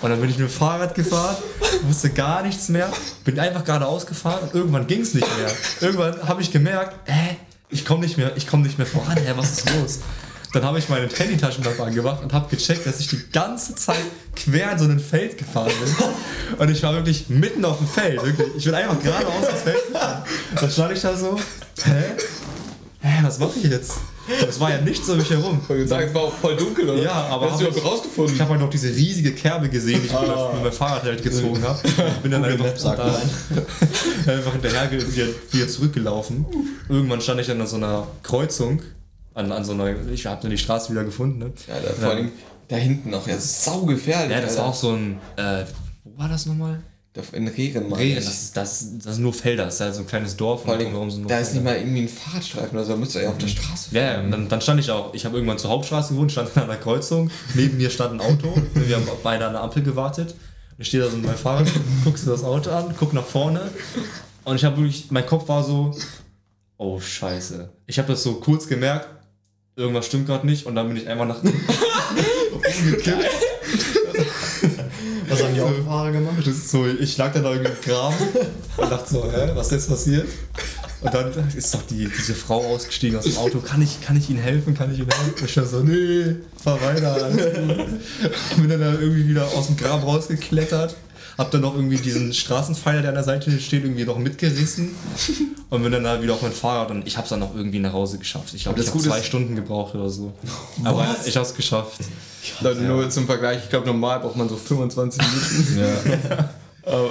[0.00, 1.36] Und dann bin ich mit dem Fahrrad gefahren,
[1.82, 2.90] wusste gar nichts mehr,
[3.24, 5.50] bin einfach geradeaus gefahren und irgendwann ging es nicht mehr.
[5.80, 7.34] Irgendwann habe ich gemerkt, äh,
[7.70, 10.00] ich komme nicht mehr, ich komme nicht mehr voran, hä, was ist los?
[10.52, 13.96] Dann habe ich meine Handytaschenlampe angemacht und habe gecheckt, dass ich die ganze Zeit
[14.34, 16.58] quer in so ein Feld gefahren bin.
[16.58, 18.48] Und ich war wirklich mitten auf dem Feld, wirklich.
[18.56, 20.22] Ich bin einfach geradeaus ins Feld gefahren.
[20.54, 21.38] Dann stand ich da so,
[21.84, 22.04] hä?
[23.00, 23.92] Hä, was mache ich jetzt?
[24.48, 25.60] Es war ja nichts um mich herum.
[25.62, 27.02] Ich wollte sagen, es war auch voll dunkel, oder?
[27.02, 28.34] Ja, aber Hast du überhaupt rausgefunden?
[28.34, 31.62] Ich habe halt noch diese riesige Kerbe gesehen, die ich mit meinem Fahrrad halt gezogen
[31.62, 31.78] habe.
[32.22, 32.92] Bin dann einfach, da,
[34.32, 36.44] einfach hinterher wieder, zurückgelaufen.
[36.88, 38.82] Irgendwann stand ich dann an so einer Kreuzung,
[39.34, 41.38] an, an so einer, ich habe dann die Straße wieder gefunden.
[41.38, 41.52] Ne?
[41.68, 42.32] Ja, da, vor allem
[42.66, 44.30] da hinten noch, ja, das ist saugefährlich.
[44.30, 44.62] Ja, das Alter.
[44.62, 45.64] war auch so ein, äh,
[46.04, 46.82] wo war das nochmal?
[47.32, 47.92] In Regen.
[47.92, 50.64] Regen, das, das, das ist nur Felder, das ist halt so ein kleines Dorf.
[50.64, 51.78] Vor allem, sind da ist nicht Felder.
[51.78, 54.20] mal irgendwie ein Fahrradstreifen oder so, da müsst ihr ja auf der Straße Ja, ja,
[54.20, 56.76] und dann, dann stand ich auch, ich habe irgendwann zur Hauptstraße gewohnt, stand an einer
[56.76, 60.34] Kreuzung, neben mir stand ein Auto, wir haben beide an der Ampel gewartet.
[60.80, 61.66] Ich stehe da so mit meinem Fahrrad,
[62.04, 63.62] guckst du das Auto an, guck nach vorne
[64.44, 65.96] und ich habe wirklich, mein Kopf war so,
[66.76, 67.68] oh scheiße.
[67.86, 69.08] Ich habe das so kurz gemerkt,
[69.74, 71.42] irgendwas stimmt gerade nicht und dann bin ich einfach nach
[72.52, 73.26] umgekippt.
[75.38, 76.38] Was haben die Autofahrer gemacht?
[76.38, 78.16] Das ist so, ich lag dann da irgendwie im Graben
[78.76, 80.26] und dachte so, hä, was ist jetzt passiert?
[81.00, 83.60] Und dann ist doch die, diese Frau ausgestiegen aus dem Auto.
[83.60, 84.74] Kann ich, kann ich Ihnen helfen?
[84.74, 85.34] Kann ich Ihnen helfen?
[85.38, 87.12] Und ich dachte so, nee, fahr weiter.
[87.24, 88.56] Alles gut.
[88.56, 90.96] Bin dann da irgendwie wieder aus dem Grab rausgeklettert.
[91.38, 94.90] Hab dann noch irgendwie diesen Straßenpfeiler, der an der Seite steht, irgendwie noch mitgerissen.
[95.70, 97.92] Und bin dann da wieder auf mein Fahrrad und ich hab's dann noch irgendwie nach
[97.92, 98.54] Hause geschafft.
[98.54, 100.32] Ich glaube, das ich habe zwei Stunden gebraucht oder so.
[100.82, 102.00] Aber ich hab's geschafft.
[102.60, 105.78] Leute, nur zum Vergleich, ich glaube, normal braucht man so 25 Minuten.
[105.80, 106.50] Ja.
[106.84, 107.10] aber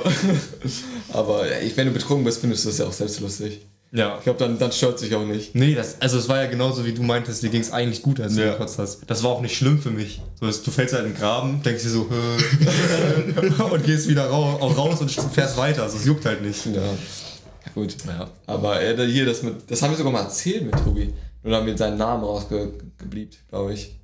[1.14, 3.66] aber ja, wenn du betrunken bist, findest du das ja auch selbst lustig.
[3.92, 4.18] Ja.
[4.18, 5.56] Ich glaube, dann, dann stört sich auch nicht.
[5.56, 8.20] Nee, das, also es war ja genauso wie du meintest, dir ging es eigentlich gut,
[8.20, 8.52] als du Ja.
[8.52, 9.02] gekotzt hast.
[9.08, 10.22] Das war auch nicht schlimm für mich.
[10.40, 12.02] So, du fällst halt in den Graben, denkst dir so,
[13.72, 15.84] und gehst wieder raus, auch raus und fährst weiter.
[15.84, 16.66] Also es juckt halt nicht.
[16.66, 16.82] Ja.
[16.82, 17.96] ja gut.
[18.06, 18.30] Ja.
[18.46, 21.14] Aber äh, hier, das mit, das haben wir sogar mal erzählt mit Tobi.
[21.44, 23.97] Nur da haben wir seinen Namen rausgebliebt, glaube ich.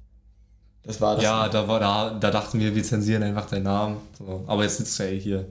[0.86, 1.24] Das war das.
[1.24, 3.98] Ja, da, war, da, da dachten wir, wir zensieren einfach deinen Namen.
[4.18, 4.44] So.
[4.48, 5.46] Aber jetzt sitzt du ja eh hier.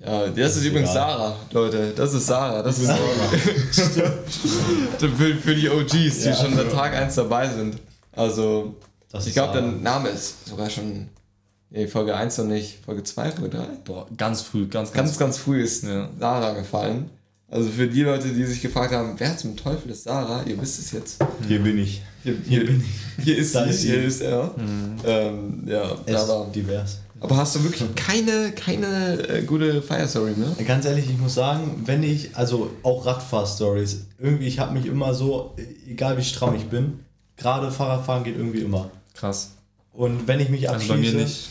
[0.00, 1.16] Ja, das ist übrigens egal.
[1.16, 1.92] Sarah, Leute.
[1.96, 2.62] Das ist Sarah.
[2.62, 2.90] Das ist
[4.98, 6.34] für, für die OGs, die Ja.
[6.34, 7.76] schon seit Tag 1 dabei sind.
[8.12, 8.74] Also,
[9.10, 9.76] Das ich glaube, der Sarah.
[9.80, 11.08] Name ist sogar schon.
[11.70, 12.78] Nee, Folge 1 noch nicht.
[12.84, 13.64] Folge 2, Folge 3.
[13.84, 16.08] Boah, ganz früh, ganz, Ganz, ganz, ganz früh ist Ja.
[16.18, 17.10] Sarah gefallen.
[17.50, 20.78] Also für die Leute, die sich gefragt haben, wer zum Teufel ist Sarah, ihr wisst
[20.80, 21.24] es jetzt.
[21.46, 22.02] Hier bin ich.
[22.24, 22.80] Hier, hier, bin
[23.18, 23.24] ich.
[23.24, 24.54] Hier ist Da ist hier ist er.
[25.06, 26.50] Ähm, ja, Es war.
[26.50, 26.98] divers.
[27.20, 30.50] Aber hast du wirklich keine, keine äh, gute Fire Story mehr?
[30.66, 35.14] Ganz ehrlich, ich muss sagen, wenn ich, also auch Radfahr-Stories, irgendwie, ich habe mich immer
[35.14, 35.54] so,
[35.88, 37.00] egal wie stramm ich bin,
[37.36, 38.90] gerade Fahrradfahren geht irgendwie immer.
[39.14, 39.52] krass.
[39.92, 41.48] Und wenn ich mich Also abschieße, bei mir nicht.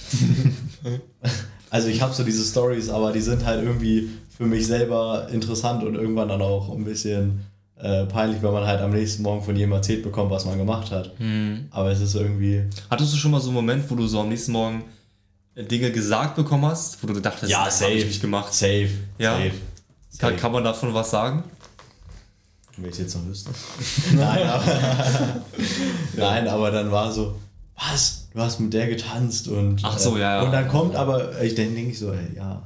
[1.69, 5.83] also ich habe so diese Stories, aber die sind halt irgendwie für mich selber interessant
[5.83, 7.41] und irgendwann dann auch ein bisschen
[7.83, 10.89] äh, peinlich, wenn man halt am nächsten Morgen von jemandem erzählt bekommt, was man gemacht
[10.89, 11.11] hat.
[11.17, 11.67] Hm.
[11.69, 14.29] Aber es ist irgendwie, Hattest du schon mal so einen Moment, wo du so am
[14.29, 14.85] nächsten Morgen
[15.55, 18.53] Dinge gesagt bekommen hast, wo du dachtest, Ja, das habe ich nicht gemacht?
[18.53, 18.89] safe.
[19.17, 19.35] Ja.
[19.35, 19.51] Safe.
[20.17, 20.35] Kann, safe.
[20.41, 21.43] kann man davon was sagen?
[22.77, 23.53] Will ich jetzt noch wüssten?
[24.15, 24.63] Nein, aber,
[26.15, 27.35] nein, aber dann war so,
[27.75, 28.29] was?
[28.33, 29.81] Du hast mit der getanzt und.
[29.83, 30.41] Ach so, äh, ja, ja.
[30.43, 32.63] Und dann kommt aber, ich denke denk ich so, ey, ja,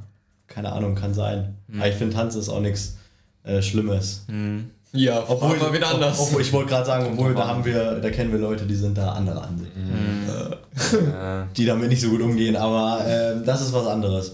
[0.48, 1.56] keine Ahnung, kann sein.
[1.70, 1.80] Hm.
[1.82, 2.98] Aber ich finde, Tanzen ist auch nichts
[3.44, 4.26] äh, Schlimmes.
[4.98, 6.20] Ja, Obwohl, mal wieder anders.
[6.20, 8.98] Obwohl, ich wollte gerade sagen, obwohl, da haben wir, da kennen wir Leute, die sind
[8.98, 9.72] da anderer Ansicht.
[10.28, 11.48] Ja.
[11.58, 14.32] Die damit nicht so gut umgehen, aber ähm, das ist was anderes.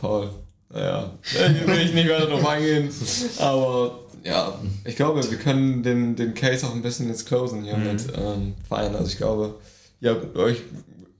[0.00, 0.30] Paul.
[0.72, 2.90] Naja, hier will ich nicht weiter drauf eingehen.
[3.38, 7.76] Aber ja, ich glaube, wir können den, den Case auch ein bisschen jetzt closen hier
[7.76, 8.94] mit ähm, feiern.
[8.96, 9.54] Also ich glaube,
[10.00, 10.58] ihr habt euch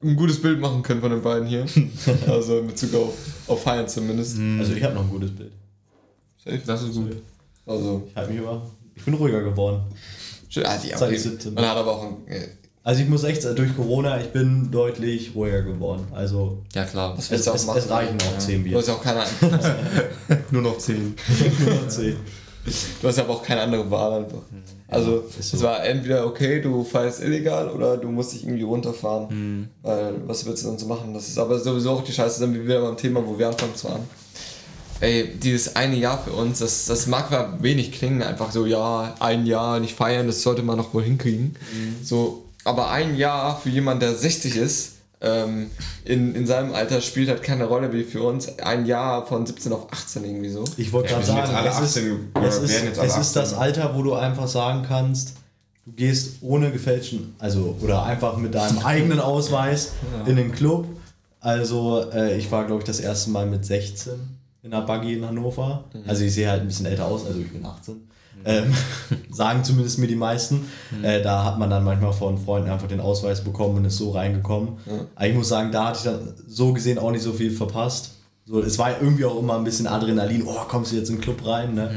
[0.02, 1.66] ein gutes Bild machen können von den beiden hier.
[2.26, 3.14] Also in Bezug auf,
[3.46, 4.38] auf Feiern zumindest.
[4.58, 5.52] Also ich habe noch ein gutes Bild.
[6.44, 6.60] Safe.
[6.66, 7.16] Das ist gut.
[7.66, 8.62] Also, Ich, hab mich immer,
[8.94, 9.82] ich bin ruhiger geworden.
[10.48, 10.64] schön.
[10.66, 11.14] Ah, die, Seit okay.
[11.16, 11.62] ich 17 bin.
[11.62, 12.16] Man hat aber auch ein.
[12.28, 12.46] äh,
[12.84, 16.06] Also ich muss echt sagen, durch Corona, ich bin deutlich ruhiger geworden.
[16.14, 17.16] Also Ja, klar.
[17.16, 17.78] Was es, willst du auch es, machen?
[17.78, 18.78] es reichen auch 10 Du Bier.
[18.78, 19.24] hast ja auch keine,
[20.52, 21.14] Nur noch 10.
[23.02, 24.42] du hast ja aber auch keine andere Wahl einfach.
[24.88, 25.56] Also, ist so.
[25.56, 29.68] es war entweder okay, du feierst illegal oder du musst dich irgendwie runterfahren.
[29.82, 31.12] Weil, was willst du dann so machen?
[31.12, 33.88] Das ist aber sowieso auch die Scheiße, dann wieder beim Thema, wo wir anfangen zu
[33.88, 34.04] haben.
[35.00, 39.14] Ey, dieses eine Jahr für uns, das, das mag zwar wenig klingen, einfach so, ja,
[39.20, 41.54] ein Jahr nicht feiern, das sollte man noch wohl hinkriegen.
[42.02, 45.70] So, aber ein Jahr für jemanden, der 60 ist, ähm,
[46.04, 48.58] in, in seinem Alter spielt halt keine Rolle wie für uns.
[48.58, 50.64] Ein Jahr von 17 auf 18 irgendwie so.
[50.76, 53.16] Ich wollte Ja, gerade sagen, es ist, 18 oder es ist, werden jetzt alle es
[53.16, 53.58] ist das 18.
[53.58, 55.34] Alter, wo du einfach sagen kannst,
[55.86, 59.92] du gehst ohne gefälschten, also oder einfach mit deinem eigenen Ausweis
[60.26, 60.86] in den Club.
[61.40, 64.12] Also äh, ich war, glaube ich, das erste Mal mit 16
[64.66, 65.84] in einer Buggy in Hannover.
[66.06, 68.08] Also ich sehe halt ein bisschen älter aus, also ich bin 18.
[68.44, 68.72] Ähm,
[69.30, 70.66] sagen zumindest mir die meisten.
[71.02, 74.10] Äh, da hat man dann manchmal von Freunden einfach den Ausweis bekommen und ist so
[74.10, 74.74] reingekommen.
[75.14, 78.12] Aber ich muss sagen, da hatte ich dann so gesehen auch nicht so viel verpasst.
[78.44, 81.20] So, es war irgendwie auch immer ein bisschen Adrenalin, oh, kommst du jetzt in den
[81.22, 81.90] Club rein, ne?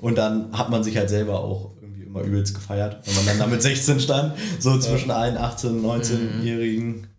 [0.00, 3.38] Und dann hat man sich halt selber auch irgendwie immer übelst gefeiert, wenn man dann
[3.40, 7.15] da mit 16 stand, so zwischen allen 18- und 19-jährigen Dialaras.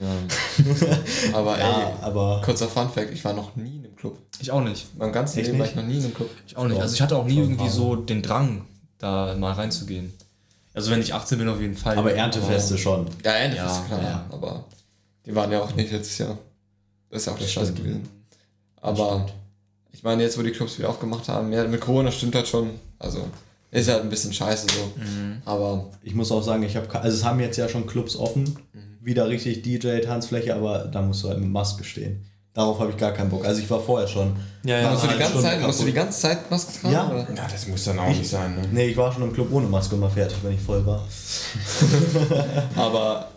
[0.00, 1.32] Ja.
[1.38, 4.18] aber Ja, ey, aber kurzer Fun Fact, ich war noch nie in einem Club.
[4.40, 4.86] Ich auch nicht.
[4.96, 5.74] Mein ganzes Echt Leben war nicht?
[5.76, 6.30] ich noch nie in einem Club.
[6.46, 6.80] Ich auch nicht.
[6.80, 8.64] Also ich hatte auch nie irgendwie so den Drang,
[8.98, 10.12] da mal reinzugehen.
[10.74, 11.98] Also wenn ich 18 bin, auf jeden Fall.
[11.98, 13.06] aber Erntefeste schon.
[13.24, 14.02] Ja, Ende Ja, klar.
[14.02, 14.24] ja.
[14.30, 14.64] Aber
[15.26, 16.38] die waren ja auch nicht letztes Jahr.
[17.10, 18.08] Das ist ja auch der Scheiße gewesen.
[18.80, 19.26] Aber
[19.92, 22.70] ich meine, jetzt wo die Clubs wieder aufgemacht haben, ja, mit Corona stimmt halt schon.
[23.00, 23.26] Also
[23.70, 25.00] ist halt ein bisschen scheiße so.
[25.00, 25.42] Mhm.
[25.44, 28.56] Aber Ich muss auch sagen, ich habe, also es haben jetzt ja schon Clubs offen,
[29.00, 32.24] wieder richtig DJ-Tanzfläche, aber da musst du halt mit Maske stehen.
[32.54, 33.44] Darauf habe ich gar keinen Bock.
[33.44, 34.34] Also ich war vorher schon.
[34.64, 34.90] Ja, ja.
[34.90, 36.92] musst, du die eine ganze Zeit, musst du die ganze Zeit Maske tragen?
[36.92, 37.08] Ja.
[37.08, 37.34] Oder?
[37.34, 38.62] Ja, das muss dann auch nicht sein, ne?
[38.72, 41.06] Nee, ich war schon im Club ohne Maske immer fertig, wenn ich voll war.
[42.74, 43.28] Aber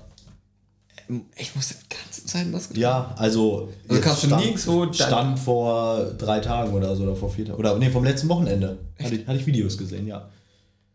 [1.07, 2.81] ähm, ich muss die ganze Zeit Maske tragen.
[2.81, 3.69] Ja, also.
[3.87, 7.59] Also kannst du nirgendwo Stand vor drei Tagen oder so oder vor vier Tagen.
[7.59, 8.79] Oder nee, vom letzten Wochenende.
[8.97, 10.29] Hatte ich, hatte ich Videos gesehen, ja.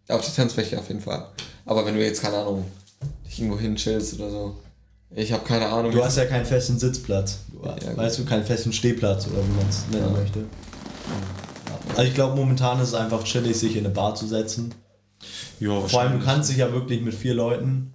[0.08, 1.26] Auf der Tanzfläche auf jeden Fall.
[1.64, 2.64] Aber wenn du jetzt, keine Ahnung,
[3.26, 4.54] dich irgendwo hin chillst oder so.
[5.14, 5.92] Ich habe keine Ahnung.
[5.92, 7.38] Du hast ja keinen festen Sitzplatz.
[7.52, 10.20] Du, Ja, weißt du, keinen festen Stehplatz oder wie man es nennen Ja.
[10.20, 10.44] möchte.
[11.90, 14.74] Also ich glaube, momentan ist es einfach chillig, sich in eine Bar zu setzen.
[15.60, 17.94] ja, Vor allem, du kannst dich ja wirklich mit vier Leuten,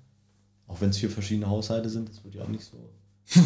[0.68, 2.78] auch wenn es vier verschiedene Haushalte sind, das wird ja auch nicht so.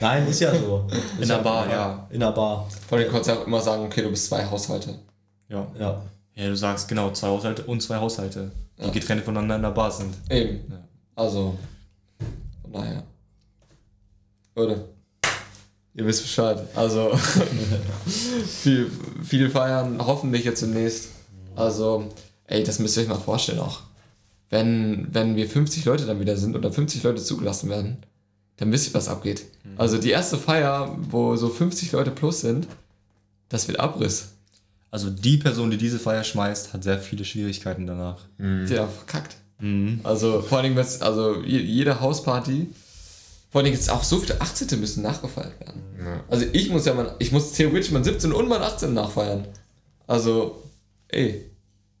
[0.00, 0.86] Nein, ist ja so.
[0.90, 2.06] Ist In der ja Bar, ja.
[2.10, 4.98] In der Bar, Vor allem kannst du auch immer sagen, okay, du bist zwei Haushalte.
[5.48, 5.66] Ja.
[5.78, 6.02] ja.
[6.38, 8.90] Ja, du sagst genau, zwei Haushalte und zwei Haushalte, die Ja.
[8.90, 10.14] getrennt voneinander in der Bar sind.
[10.30, 10.60] Eben.
[10.70, 10.84] Ja.
[11.16, 11.58] Also,
[12.62, 13.02] von daher.
[14.54, 14.84] Leute,
[15.94, 16.60] ihr wisst Bescheid.
[16.74, 17.10] Also,
[18.46, 18.90] viel,
[19.22, 21.08] viel feiern, hoffentlich jetzt demnächst.
[21.56, 22.08] Also,
[22.46, 23.80] ey, das müsst ihr euch mal vorstellen auch.
[24.50, 27.98] Wenn, wenn wir 50 Leute dann wieder sind oder 50 Leute zugelassen werden,
[28.56, 29.44] dann wisst ihr, was abgeht.
[29.76, 32.66] Also die erste Feier, wo so 50 Leute plus sind,
[33.48, 34.30] das wird Abriss.
[34.90, 38.18] Also die Person, die diese Feier schmeißt, hat sehr viele Schwierigkeiten danach.
[38.38, 39.36] Der verkackt.
[39.60, 40.00] Mhm.
[40.04, 42.68] Also vor allem, wenn's- also je- jede Hausparty,
[43.50, 44.76] vor allem jetzt auch so viele 18.
[44.80, 45.82] müssen nachgefeiert werden.
[45.98, 46.20] Ja.
[46.28, 49.46] Also ich muss ja mein, ich muss theoretisch mein 17 und mein 18 nachfeiern.
[50.06, 50.62] Also,
[51.08, 51.50] ey,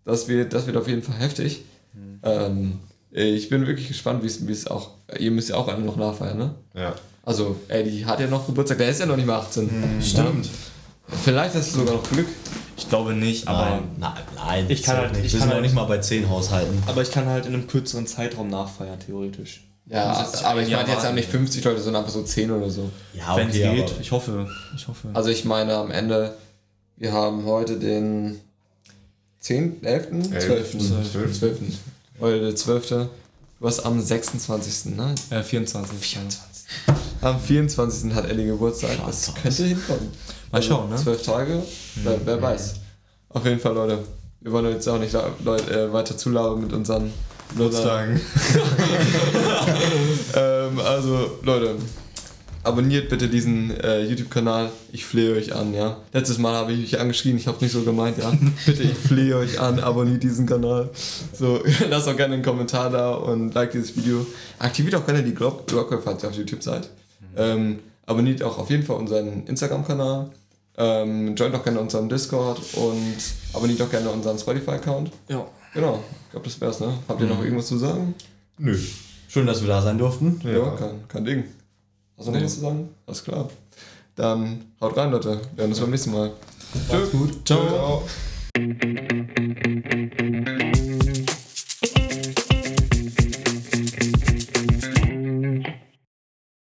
[0.04, 1.62] das wird, das wird auf jeden Fall heftig.
[2.22, 2.78] Ähm,
[3.10, 5.96] ich bin wirklich gespannt, wie es wie es auch, ihr müsst ja auch alle noch
[5.96, 6.54] nachfeiern, ne?
[6.74, 6.94] Ja.
[7.24, 9.68] Also, ey, die hat ja noch Geburtstag, der ist ja noch nicht mal 18.
[10.02, 10.48] Stimmt.
[11.24, 12.26] Vielleicht hast du sogar noch Glück.
[12.76, 14.66] Ich glaube nicht, aber, Nein, nein, nein.
[14.68, 15.24] Ich kann halt- nicht.
[15.26, 16.80] ich Wir kann sind noch halt- nicht mal bei 10 Haushalten.
[16.86, 19.64] aber ich kann halt in einem kürzeren Zeitraum nachfeiern, theoretisch.
[19.86, 21.14] Ja, jetzt aber ich ein meine jetzt auch warten.
[21.16, 22.90] nicht 50 Leute, sondern einfach so 10 oder so.
[23.14, 24.48] Ja, Wenn es okay, geht, aber- ich hoffe.
[24.76, 25.08] Ich hoffe.
[25.14, 26.34] Also ich meine am Ende,
[26.96, 28.38] wir haben heute den
[29.40, 31.38] 10., 11., 12., 12..
[31.38, 31.58] 12.
[32.20, 32.88] Heute der 12.
[33.60, 34.94] Du hast am 26.
[34.96, 35.14] Ne?
[35.30, 35.98] äh, 24.
[35.98, 36.40] 24.
[37.22, 38.12] Am 24.
[38.14, 38.90] hat Ellie Geburtstag.
[39.04, 40.10] Das Schaut's könnte hinkommen.
[40.50, 40.96] Mal schauen, ne?
[40.96, 41.62] 12 Tage,
[42.04, 42.74] wer, wer weiß.
[43.30, 43.98] Auf jeden Fall, Leute.
[44.40, 47.12] Wir wollen jetzt auch nicht Leute, äh, weiter zulabern mit unseren
[47.50, 48.18] Geburtstagen.
[50.36, 51.74] ähm, also, Leute,
[52.62, 54.70] abonniert bitte diesen äh, YouTube-Kanal.
[54.92, 55.98] Ich flehe euch an, ja.
[56.12, 58.32] Letztes Mal habe ich mich angeschrien, ich habe nicht so gemeint, ja.
[58.66, 60.90] bitte, ich flehe euch an, abonniert diesen Kanal.
[61.32, 64.24] So, lasst auch gerne einen Kommentar da und like dieses Video.
[64.58, 66.88] Aktiviert auch gerne die Glo- Glocke, falls ihr auf YouTube seid.
[67.36, 70.30] Ähm, abonniert auch auf jeden Fall unseren Instagram-Kanal.
[70.76, 73.16] Ähm, joint auch gerne unseren Discord und
[73.52, 75.10] abonniert auch gerne unseren Spotify-Account.
[75.28, 75.46] Ja.
[75.74, 76.94] Genau, ich glaube, das wär's, ne?
[77.08, 78.14] Habt ihr noch irgendwas zu sagen?
[78.58, 78.78] Nö.
[79.28, 80.40] Schön, dass wir da sein durften.
[80.42, 81.44] Ja, kein, kein Ding.
[82.16, 82.88] Hast du noch was zu sagen?
[83.06, 83.50] Alles klar.
[84.16, 85.40] Dann haut rein, Leute.
[85.54, 86.32] Wir hören uns beim nächsten Mal.
[86.90, 87.46] Macht's gut.
[87.46, 87.68] Ciao.
[87.68, 88.02] Ciao.